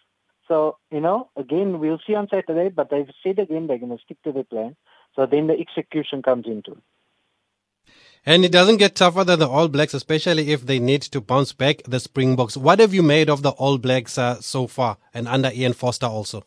So, 0.49 0.79
you 0.91 1.01
know, 1.01 1.29
again, 1.37 1.79
we'll 1.79 2.01
see 2.07 2.15
on 2.15 2.29
Saturday, 2.29 2.71
but 2.71 2.91
they've 2.91 3.11
said 3.23 3.39
again 3.39 3.67
they're 3.67 3.79
going 3.79 3.97
to 3.97 4.03
stick 4.03 4.23
to 4.23 4.33
their 4.33 4.45
plan. 4.45 4.77
So 5.15 5.27
then 5.27 5.47
the 5.49 5.59
execution 5.59 6.23
comes 6.23 6.47
into 6.47 6.73
it. 6.73 6.83
And 8.25 8.45
it 8.45 8.51
doesn't 8.51 8.79
get 8.79 8.97
tougher 8.97 9.23
than 9.23 9.39
the 9.39 9.49
All 9.49 9.69
Blacks, 9.69 9.95
especially 9.95 10.51
if 10.51 10.67
they 10.67 10.81
need 10.81 11.03
to 11.03 11.21
bounce 11.21 11.53
back 11.53 11.83
the 11.87 12.01
Springboks. 12.01 12.57
What 12.57 12.81
have 12.81 12.93
you 12.93 13.03
made 13.03 13.31
of 13.31 13.43
the 13.43 13.51
All 13.51 13.79
Blacks 13.79 14.19
uh, 14.19 14.41
so 14.41 14.67
far 14.67 14.99
and 15.15 15.29
under 15.29 15.51
Ian 15.53 15.75
Foster 15.75 16.07
also? 16.07 16.45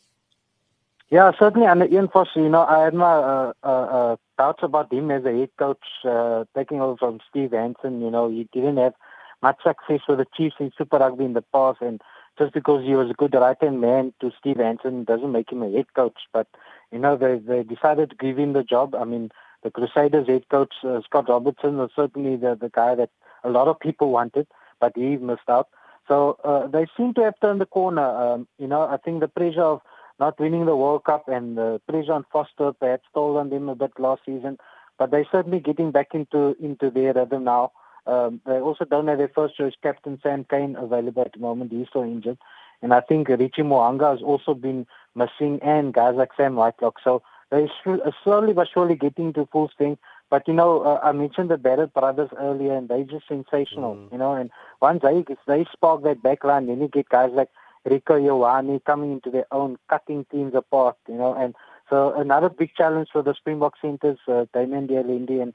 Yeah, 1.11 1.31
certainly 1.39 1.65
under 1.65 1.85
Ian 1.85 2.07
Foster, 2.07 2.39
you 2.39 2.49
know, 2.49 2.61
I 2.61 2.83
had 2.83 2.93
my 2.93 3.13
uh, 3.13 3.53
uh, 3.63 3.67
uh 3.67 4.15
doubts 4.37 4.61
about 4.61 4.93
him 4.93 5.09
as 5.09 5.25
a 5.25 5.31
head 5.31 5.50
coach, 5.57 5.83
uh, 6.05 6.45
taking 6.55 6.81
over 6.81 6.98
from 6.98 7.19
Steve 7.27 7.51
Hansen. 7.51 8.01
You 8.01 8.11
know, 8.11 8.29
he 8.29 8.48
didn't 8.53 8.77
have 8.77 8.93
much 9.41 9.57
success 9.63 10.01
with 10.07 10.19
the 10.19 10.27
Chiefs 10.37 10.57
in 10.59 10.72
Super 10.77 10.98
Rugby 10.98 11.25
in 11.25 11.33
the 11.33 11.41
past, 11.41 11.79
and 11.81 12.00
just 12.37 12.53
because 12.53 12.85
he 12.85 12.93
was 12.93 13.09
a 13.09 13.15
good 13.15 13.33
right 13.33 13.57
hand 13.59 13.81
man 13.81 14.13
to 14.22 14.31
Steve 14.37 14.57
Hansen 14.57 15.03
doesn't 15.03 15.31
make 15.31 15.51
him 15.51 15.63
a 15.63 15.72
head 15.72 15.87
coach. 15.95 16.19
But 16.31 16.48
you 16.91 17.00
know, 17.00 17.17
they 17.17 17.39
they 17.39 17.63
decided 17.63 18.11
to 18.11 18.15
give 18.15 18.37
him 18.37 18.53
the 18.53 18.63
job. 18.63 18.93
I 18.93 19.03
mean, 19.03 19.31
the 19.63 19.72
Crusaders 19.72 20.27
head 20.27 20.48
coach 20.50 20.74
uh, 20.83 21.01
Scott 21.05 21.27
Robertson 21.27 21.77
was 21.77 21.89
certainly 21.95 22.35
the 22.35 22.55
the 22.55 22.69
guy 22.69 22.93
that 22.93 23.09
a 23.43 23.50
lot 23.50 23.67
of 23.67 23.79
people 23.79 24.11
wanted, 24.11 24.45
but 24.79 24.93
he 24.95 25.17
missed 25.17 25.50
out. 25.50 25.69
So 26.07 26.37
uh, 26.43 26.67
they 26.67 26.85
seem 26.95 27.15
to 27.15 27.24
have 27.24 27.39
turned 27.41 27.61
the 27.61 27.65
corner. 27.65 28.05
Um, 28.05 28.48
you 28.59 28.67
know, 28.67 28.81
I 28.81 28.98
think 28.98 29.22
the 29.22 29.27
pressure 29.27 29.63
of 29.63 29.81
not 30.20 30.40
winning 30.40 30.66
the 30.66 30.75
World 30.75 31.03
Cup 31.05 31.27
and 31.27 31.58
the 31.58 31.82
pressure 31.88 32.14
on 32.14 32.25
Foster 32.32 32.74
perhaps 32.74 33.08
told 33.14 33.38
on 33.38 33.50
them 33.50 33.70
a 33.70 33.75
bit 33.75 33.92
last 34.00 34.22
season, 34.25 34.58
but 34.98 35.12
they're 35.12 35.27
certainly 35.32 35.60
getting 35.60 35.92
back 35.92 36.14
into 36.14 36.55
into 36.60 36.90
their 36.90 37.14
rhythm 37.14 37.46
now. 37.46 37.72
Um, 38.05 38.42
they 38.46 38.60
also 38.60 38.86
don't 38.86 39.08
have 39.08 39.18
their 39.18 39.32
first 39.34 39.55
choice 39.55 39.74
captain 39.84 40.20
Sam 40.24 40.46
Cane 40.50 40.75
available 40.75 41.22
at 41.22 41.34
the 41.34 41.40
moment. 41.40 41.72
He's 41.72 41.88
still 41.90 42.03
injured. 42.03 42.38
And 42.82 42.94
I 42.94 43.01
think 43.01 43.27
Richie 43.27 43.62
Mo'unga 43.62 44.12
has 44.12 44.22
also 44.24 44.53
been 44.53 44.88
missing 45.16 45.60
and 45.62 45.94
guys 45.94 46.16
like 46.16 46.29
Sam 46.36 46.55
Whitelock. 46.55 46.96
So 47.03 47.22
they're 47.51 47.68
uh, 47.86 48.12
slowly 48.24 48.53
but 48.53 48.68
surely 48.74 48.96
getting 48.96 49.34
to 49.34 49.48
full 49.51 49.70
strength. 49.70 50.01
But, 50.29 50.48
you 50.48 50.53
know, 50.53 50.82
uh, 50.82 51.00
I 51.03 51.12
mentioned 51.12 51.50
the 51.50 51.58
Barrett 51.58 51.94
brothers 51.94 52.29
earlier 52.40 52.75
and 52.75 52.88
they're 52.88 53.03
just 53.03 53.27
sensational, 53.27 53.96
mm. 53.96 54.12
you 54.12 54.18
know. 54.18 54.34
And 54.34 54.51
once 54.82 55.01
they, 55.01 55.25
they 55.48 55.66
spark 55.72 56.03
that 56.03 56.22
back 56.22 56.44
line, 56.44 56.68
then 56.68 56.82
you 56.82 56.88
get 56.88 57.10
guys 57.10 57.32
like 57.34 57.50
Rieko 57.87 58.20
Ioane 58.20 58.83
coming 58.83 59.13
into 59.13 59.29
their 59.29 59.46
own, 59.51 59.77
cutting 59.89 60.25
teams 60.31 60.53
apart, 60.55 60.98
you 61.07 61.15
know. 61.15 61.33
And 61.33 61.55
so 61.89 62.13
another 62.13 62.50
big 62.50 62.72
challenge 62.75 63.09
for 63.11 63.24
the 63.24 63.33
Springbok 63.33 63.74
centers, 63.81 64.20
uh, 64.27 64.46
Damian 64.53 64.87
de 64.87 64.98
Allende 64.98 65.39
and 65.42 65.53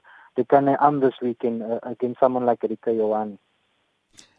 can 0.49 0.67
arm 0.67 0.99
this 0.99 1.13
weekend 1.21 1.63
uh, 1.63 1.79
against 1.83 2.19
someone 2.19 2.45
like 2.45 2.59
Rieko 2.59 2.87
Ioane. 2.87 3.37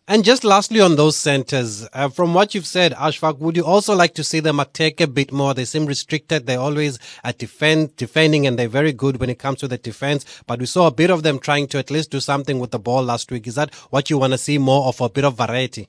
And 0.08 0.24
just 0.24 0.44
lastly 0.44 0.80
on 0.80 0.94
those 0.94 1.16
centers, 1.16 1.88
uh, 1.92 2.08
from 2.08 2.32
what 2.32 2.54
you've 2.54 2.66
said, 2.66 2.92
Ashfaq, 2.92 3.38
would 3.38 3.56
you 3.56 3.64
also 3.64 3.92
like 3.92 4.14
to 4.14 4.22
see 4.22 4.38
them 4.38 4.60
attack 4.60 5.00
a 5.00 5.08
bit 5.08 5.32
more? 5.32 5.52
They 5.52 5.64
seem 5.64 5.84
restricted. 5.84 6.46
They're 6.46 6.60
always 6.60 7.00
are 7.24 7.32
defend, 7.32 7.96
defending 7.96 8.46
and 8.46 8.56
they're 8.56 8.68
very 8.68 8.92
good 8.92 9.18
when 9.18 9.30
it 9.30 9.40
comes 9.40 9.58
to 9.60 9.68
the 9.68 9.78
defense. 9.78 10.24
But 10.46 10.60
we 10.60 10.66
saw 10.66 10.86
a 10.86 10.92
bit 10.92 11.10
of 11.10 11.24
them 11.24 11.40
trying 11.40 11.66
to 11.68 11.78
at 11.78 11.90
least 11.90 12.12
do 12.12 12.20
something 12.20 12.60
with 12.60 12.70
the 12.70 12.78
ball 12.78 13.02
last 13.02 13.32
week. 13.32 13.48
Is 13.48 13.56
that 13.56 13.74
what 13.90 14.08
you 14.08 14.18
want 14.18 14.32
to 14.32 14.38
see 14.38 14.58
more 14.58 14.86
of 14.86 15.00
a 15.00 15.08
bit 15.08 15.24
of 15.24 15.38
variety? 15.38 15.88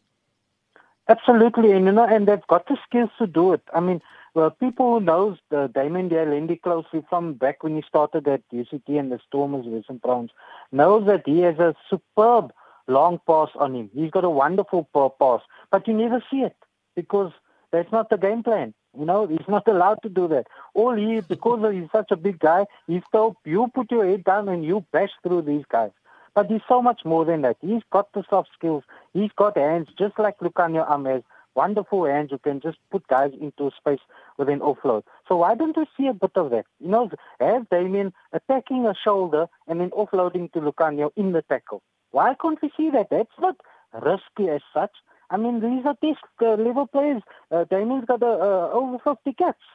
Absolutely. 1.09 1.71
And, 1.71 1.85
you 1.85 1.91
know, 1.91 2.05
and 2.05 2.27
they've 2.27 2.45
got 2.47 2.67
the 2.67 2.77
skills 2.87 3.09
to 3.19 3.27
do 3.27 3.53
it. 3.53 3.61
I 3.73 3.79
mean, 3.79 4.01
well, 4.33 4.51
people 4.51 4.99
who 4.99 5.05
knows 5.05 5.37
uh, 5.51 5.67
the 5.67 5.67
Damian 5.73 6.09
de 6.09 6.21
Allende 6.21 6.57
closely 6.57 7.03
from 7.09 7.33
back 7.33 7.63
when 7.63 7.75
he 7.75 7.81
started 7.87 8.27
at 8.27 8.41
UCT 8.53 8.99
and 8.99 9.11
the 9.11 9.19
Stormers 9.27 9.65
Western 9.65 9.99
Province 9.99 10.31
knows 10.71 11.07
that 11.07 11.23
he 11.25 11.39
has 11.39 11.57
a 11.57 11.75
superb 11.89 12.51
long 12.87 13.19
pass 13.25 13.49
on 13.55 13.75
him. 13.75 13.89
He's 13.93 14.11
got 14.11 14.23
a 14.25 14.29
wonderful 14.29 14.87
pass, 14.93 15.41
but 15.71 15.87
you 15.87 15.93
never 15.93 16.23
see 16.29 16.41
it 16.41 16.55
because 16.95 17.31
that's 17.71 17.91
not 17.91 18.09
the 18.09 18.17
game 18.17 18.43
plan. 18.43 18.73
You 18.97 19.05
know, 19.05 19.27
he's 19.31 19.47
not 19.47 19.67
allowed 19.67 20.01
to 20.03 20.09
do 20.09 20.27
that. 20.27 20.47
All 20.73 20.93
he, 20.93 21.21
because 21.21 21.73
he's 21.73 21.89
such 21.91 22.11
a 22.11 22.17
big 22.17 22.39
guy, 22.39 22.65
he's 22.85 23.03
told 23.11 23.37
you 23.45 23.71
put 23.73 23.91
your 23.91 24.05
head 24.05 24.23
down 24.23 24.49
and 24.49 24.63
you 24.63 24.85
bash 24.91 25.11
through 25.23 25.43
these 25.43 25.65
guys. 25.71 25.91
But 26.35 26.45
he's 26.51 26.61
so 26.67 26.83
much 26.83 27.01
more 27.03 27.25
than 27.25 27.41
that. 27.41 27.57
He's 27.61 27.81
got 27.91 28.13
the 28.13 28.23
soft 28.29 28.49
skills. 28.53 28.83
He's 29.17 29.31
got 29.35 29.57
hands 29.57 29.87
just 29.97 30.19
like 30.19 30.37
Lukhanyo 30.37 30.85
Am 30.91 31.05
has 31.05 31.23
wonderful 31.55 32.05
hands 32.05 32.29
who 32.29 32.37
can 32.37 32.61
just 32.61 32.77
put 32.91 33.07
guys 33.07 33.31
into 33.41 33.71
space 33.75 34.03
with 34.37 34.47
an 34.47 34.59
offload. 34.59 35.01
So 35.27 35.37
why 35.37 35.55
don't 35.55 35.75
we 35.75 35.87
see 35.97 36.05
a 36.05 36.13
bit 36.13 36.33
of 36.35 36.51
that? 36.51 36.65
You 36.79 36.89
know, 36.89 37.09
have 37.39 37.67
Damian 37.69 38.13
attacking 38.31 38.85
a 38.85 38.93
shoulder 39.03 39.47
and 39.67 39.81
then 39.81 39.89
offloading 39.89 40.51
to 40.53 40.59
Lukhanyo 40.59 41.09
in 41.15 41.31
the 41.31 41.41
tackle. 41.41 41.81
Why 42.11 42.35
can't 42.39 42.61
we 42.61 42.71
see 42.77 42.91
that? 42.91 43.07
That's 43.09 43.39
not 43.39 43.55
risky 43.91 44.49
as 44.51 44.61
such. 44.71 44.91
I 45.31 45.37
mean, 45.37 45.61
these 45.61 45.83
are 45.83 45.95
test 45.95 46.23
uh, 46.39 46.53
level 46.61 46.85
players. 46.85 47.23
Uh, 47.49 47.63
Damian's 47.63 48.05
got 48.05 48.21
uh, 48.21 48.27
uh, 48.27 48.69
over 48.71 48.99
50 49.03 49.33
caps. 49.33 49.65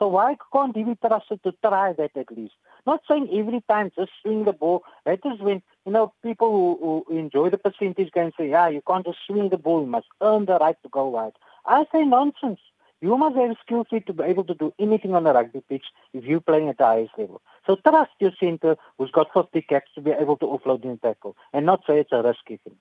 So 0.00 0.08
why 0.08 0.36
can't 0.52 0.74
he 0.74 0.82
be 0.82 0.96
trusted 1.06 1.42
to 1.42 1.52
try 1.62 1.92
that 1.92 2.16
at 2.16 2.32
least? 2.34 2.54
Not 2.86 3.02
saying 3.08 3.28
every 3.32 3.62
time 3.68 3.92
just 3.96 4.10
swing 4.22 4.44
the 4.44 4.54
ball. 4.54 4.82
That 5.04 5.20
is 5.26 5.38
when, 5.40 5.62
you 5.86 5.92
know, 5.92 6.12
people 6.22 6.50
who, 6.50 7.04
who 7.08 7.18
enjoy 7.18 7.50
the 7.50 7.58
percentage 7.58 8.12
game 8.12 8.32
say, 8.38 8.50
yeah, 8.50 8.68
you 8.68 8.82
can't 8.86 9.06
just 9.06 9.18
swing 9.26 9.48
the 9.48 9.56
ball. 9.56 9.80
You 9.80 9.86
must 9.86 10.06
earn 10.20 10.46
the 10.46 10.58
right 10.58 10.76
to 10.82 10.88
go 10.88 11.08
wide. 11.08 11.32
I 11.66 11.84
say 11.92 12.04
nonsense. 12.04 12.60
You 13.00 13.16
must 13.16 13.36
have 13.36 13.56
skill 13.64 13.86
set 13.88 14.06
to 14.06 14.12
be 14.12 14.24
able 14.24 14.44
to 14.44 14.54
do 14.54 14.74
anything 14.78 15.14
on 15.14 15.26
a 15.26 15.32
rugby 15.32 15.62
pitch 15.66 15.86
if 16.12 16.24
you're 16.24 16.40
playing 16.40 16.68
at 16.68 16.76
the 16.76 16.84
highest 16.84 17.12
level. 17.16 17.40
So 17.66 17.76
trust 17.76 18.10
your 18.20 18.32
centre 18.38 18.76
who's 18.98 19.10
got 19.10 19.28
50 19.32 19.62
caps 19.62 19.90
to 19.94 20.02
be 20.02 20.10
able 20.10 20.36
to 20.38 20.46
offload 20.46 20.84
in 20.84 20.98
tackle 20.98 21.34
and 21.54 21.64
not 21.64 21.80
say 21.86 22.00
it's 22.00 22.12
a 22.12 22.22
risky 22.22 22.60
thing. 22.62 22.76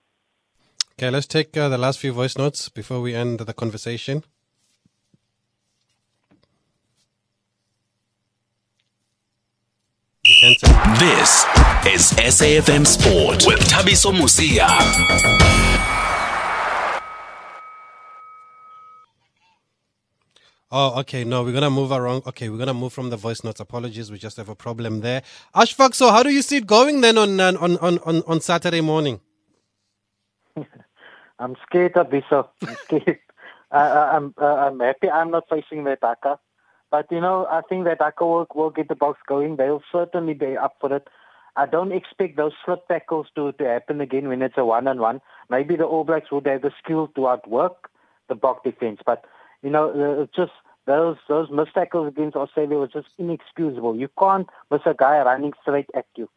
Okay, 0.98 1.10
let's 1.10 1.28
take 1.28 1.56
uh, 1.56 1.70
the 1.70 1.78
last 1.78 2.00
few 2.00 2.12
voice 2.12 2.38
notes 2.38 2.68
before 2.68 3.00
we 3.00 3.16
end 3.16 3.40
the 3.40 3.54
conversation. 3.54 4.26
This 10.50 11.46
is 11.86 12.12
SAFM 12.18 12.88
Sport 12.88 13.46
with 13.46 13.60
Thabiso 13.60 14.12
Mosia. 14.12 14.66
Oh, 20.72 21.00
okay. 21.02 21.24
No, 21.24 21.44
we're 21.44 21.54
gonna 21.54 21.70
move 21.70 21.92
around. 21.92 22.24
Okay, 22.26 22.50
we're 22.50 22.58
gonna 22.58 22.74
move 22.74 22.92
from 22.92 23.12
the 23.12 23.16
voice 23.18 23.44
notes. 23.44 23.60
Apologies, 23.60 24.12
we 24.12 24.18
just 24.18 24.38
have 24.38 24.50
a 24.50 24.56
problem 24.56 25.02
there. 25.02 25.22
Ashfaq, 25.56 25.94
so 25.94 26.10
how 26.10 26.24
do 26.24 26.32
you 26.32 26.42
see 26.42 26.58
it 26.58 26.66
going 26.66 27.02
then 27.02 27.20
on 27.20 27.40
on 27.40 27.56
on 27.58 28.00
on, 28.00 28.24
on 28.26 28.42
Saturday 28.42 28.82
morning? 28.82 29.20
I'm 31.38 31.56
scared 31.68 31.96
of 31.96 32.10
this. 32.10 32.24
so 32.28 32.50
I'm 32.66 32.76
scared. 32.86 33.20
I, 33.72 33.82
I, 33.82 34.16
I'm 34.16 34.34
uh, 34.42 34.46
I'm 34.46 34.80
happy 34.80 35.12
I'm 35.12 35.30
not 35.30 35.44
facing 35.48 35.84
the 35.84 35.96
haka. 36.02 36.40
But 36.92 37.12
you 37.12 37.22
know, 37.22 37.48
I 37.50 37.62
think 37.68 37.86
that 37.86 38.02
haka 38.02 38.26
will, 38.26 38.70
get 38.70 38.88
the 38.88 38.96
Boks 38.96 39.22
going. 39.28 39.56
They'll 39.58 39.84
certainly 39.92 40.34
be 40.34 40.58
up 40.58 40.78
for 40.82 40.96
it. 40.96 41.08
I 41.56 41.66
don't 41.66 41.92
expect 41.92 42.38
those 42.38 42.54
slip 42.64 42.88
tackles 42.88 43.28
to, 43.36 43.52
to 43.54 43.66
happen 43.66 44.02
again 44.02 44.28
when 44.28 44.42
it's 44.42 44.58
a 44.58 44.66
one 44.66 44.88
on 44.88 45.00
one. 45.00 45.22
Maybe 45.50 45.76
the 45.76 45.84
All 45.84 46.04
Blacks 46.04 46.32
would 46.32 46.48
have 46.48 46.62
the 46.62 46.72
skill 46.84 47.08
to 47.16 47.28
outwork 47.28 47.90
the 48.28 48.36
Boks 48.36 48.64
defense, 48.64 49.00
but 49.06 49.26
you 49.62 49.70
know, 49.70 50.22
it's 50.22 50.36
just 50.36 50.52
those 50.86 51.18
those 51.28 51.50
missed 51.52 51.74
tackles 51.74 52.08
against 52.08 52.36
Australia 52.36 52.78
was 52.78 52.92
just 52.92 53.10
inexcusable. 53.18 53.96
You 53.96 54.10
can't 54.18 54.48
miss 54.72 54.82
a 54.86 54.96
guy 54.98 55.20
running 55.20 55.54
straight 55.62 55.90
at 55.96 56.06
you. 56.16 56.30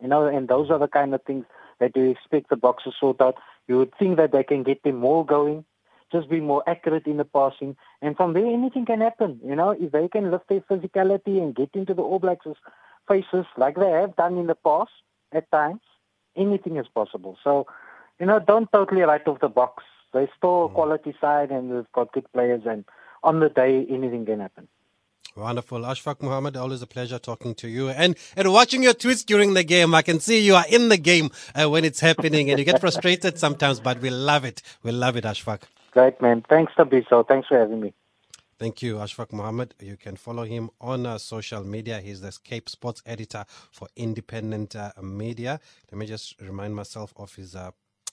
You 0.00 0.08
know, 0.08 0.26
and 0.26 0.48
those 0.48 0.70
are 0.70 0.78
the 0.78 0.88
kind 0.88 1.14
of 1.14 1.22
things 1.22 1.44
that 1.78 1.94
you 1.94 2.10
expect 2.10 2.50
the 2.50 2.56
Boks 2.56 2.84
to 2.84 2.92
sort 2.98 3.20
out. 3.20 3.36
You 3.68 3.78
would 3.78 3.92
think 3.98 4.16
that 4.16 4.32
they 4.32 4.42
can 4.42 4.62
get 4.62 4.82
them 4.82 4.96
more 4.96 5.24
going, 5.24 5.64
just 6.12 6.28
be 6.28 6.40
more 6.40 6.62
accurate 6.66 7.06
in 7.06 7.16
the 7.16 7.24
passing, 7.24 7.76
and 8.02 8.16
from 8.16 8.32
there 8.32 8.46
anything 8.46 8.86
can 8.86 9.00
happen. 9.00 9.40
You 9.44 9.54
know, 9.54 9.70
if 9.70 9.92
they 9.92 10.08
can 10.08 10.30
lift 10.30 10.48
their 10.48 10.60
physicality 10.60 11.40
and 11.40 11.54
get 11.54 11.70
into 11.74 11.94
the 11.94 12.02
All 12.02 12.18
Blacks' 12.18 12.46
faces 13.08 13.46
like 13.56 13.76
they 13.76 13.90
have 13.90 14.16
done 14.16 14.38
in 14.38 14.46
the 14.46 14.54
past 14.54 14.90
at 15.32 15.50
times, 15.50 15.80
anything 16.36 16.76
is 16.76 16.86
possible. 16.94 17.36
So, 17.42 17.66
you 18.18 18.26
know, 18.26 18.38
don't 18.38 18.70
totally 18.72 19.02
write 19.02 19.26
off 19.26 19.40
the 19.40 19.48
Boks. 19.50 19.84
They're 20.12 20.28
still 20.36 20.66
a 20.66 20.68
quality 20.68 21.14
side 21.20 21.50
and 21.50 21.70
they've 21.70 21.92
got 21.92 22.12
good 22.12 22.30
players 22.32 22.62
and 22.66 22.84
on 23.22 23.40
the 23.40 23.48
day 23.48 23.86
anything 23.88 24.26
can 24.26 24.40
happen. 24.40 24.68
Wonderful. 25.36 25.80
Ashfaq 25.82 26.22
Mohammed, 26.22 26.56
always 26.56 26.82
a 26.82 26.88
pleasure 26.88 27.18
talking 27.20 27.54
to 27.56 27.68
you 27.68 27.88
and, 27.88 28.16
and 28.36 28.52
watching 28.52 28.82
your 28.82 28.94
tweets 28.94 29.24
during 29.24 29.54
the 29.54 29.62
game. 29.62 29.94
I 29.94 30.02
can 30.02 30.18
see 30.18 30.40
you 30.44 30.56
are 30.56 30.64
in 30.68 30.88
the 30.88 30.96
game 30.96 31.30
uh, 31.54 31.70
when 31.70 31.84
it's 31.84 32.00
happening 32.00 32.50
and 32.50 32.58
you 32.58 32.64
get 32.64 32.80
frustrated 32.80 33.38
sometimes, 33.38 33.78
but 33.78 34.00
we 34.00 34.10
love 34.10 34.44
it. 34.44 34.60
We 34.82 34.90
love 34.90 35.16
it, 35.16 35.24
Ashfaq. 35.24 35.62
Great, 35.90 36.20
man. 36.20 36.44
Thanks, 36.48 36.72
Thabiso. 36.76 37.26
Thanks 37.26 37.48
for 37.48 37.58
having 37.58 37.80
me. 37.80 37.92
Thank 38.58 38.82
you, 38.82 38.96
Ashfaq 38.96 39.32
Mohammed. 39.32 39.74
You 39.80 39.96
can 39.96 40.16
follow 40.16 40.44
him 40.44 40.70
on 40.80 41.06
uh, 41.06 41.16
social 41.16 41.64
media. 41.64 42.00
He's 42.00 42.20
the 42.20 42.36
Cape 42.44 42.68
Sports 42.68 43.02
editor 43.06 43.44
for 43.70 43.88
Independent 43.96 44.76
uh, 44.76 44.92
Media. 45.02 45.58
Let 45.90 45.98
me 45.98 46.06
just 46.06 46.38
remind 46.40 46.76
myself 46.76 47.14
of 47.16 47.34
his 47.34 47.56
uh, 47.56 47.70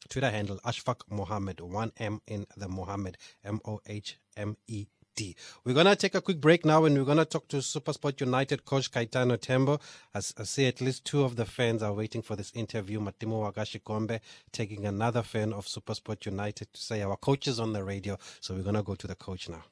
Twitter 0.10 0.30
handle, 0.30 0.58
Ashfaq 0.66 1.02
Mohammed, 1.10 1.60
one 1.60 1.92
M 1.98 2.22
in 2.28 2.46
the 2.56 2.70
Mohammed, 2.70 3.18
M 3.44 3.60
O 3.66 3.82
H 3.88 4.18
M 4.38 4.56
E 4.68 4.88
D. 5.18 5.36
We're 5.66 5.74
going 5.74 5.88
to 5.88 5.96
take 5.96 6.14
a 6.14 6.22
quick 6.22 6.40
break 6.40 6.64
now 6.64 6.86
and 6.86 6.96
we're 6.96 7.04
going 7.04 7.18
to 7.18 7.26
talk 7.26 7.48
to 7.48 7.58
Supersport 7.58 8.22
United 8.22 8.66
coach 8.66 8.92
Kaitano 8.92 9.42
Tembo. 9.42 9.80
As 10.14 10.32
I 10.38 10.44
see 10.44 10.68
at 10.68 10.80
least 10.80 11.06
two 11.06 11.24
of 11.24 11.36
the 11.36 11.46
fans 11.46 11.82
are 11.82 11.92
waiting 11.92 12.22
for 12.22 12.36
this 12.36 12.52
interview. 12.54 13.00
Matimo 13.00 13.42
Wagashi 13.52 13.82
Kombe 13.82 14.20
taking 14.52 14.86
another 14.86 15.24
fan 15.24 15.54
of 15.54 15.66
Supersport 15.66 16.24
United 16.26 16.72
to 16.72 16.80
say 16.80 17.02
our 17.02 17.18
coach 17.18 17.48
is 17.48 17.60
on 17.60 17.74
the 17.74 17.84
radio. 17.84 18.18
So 18.40 18.54
we're 18.54 18.62
going 18.62 18.76
to 18.76 18.84
go 18.84 18.94
to 18.94 19.08
the 19.08 19.16
coach 19.16 19.50
now. 19.50 19.64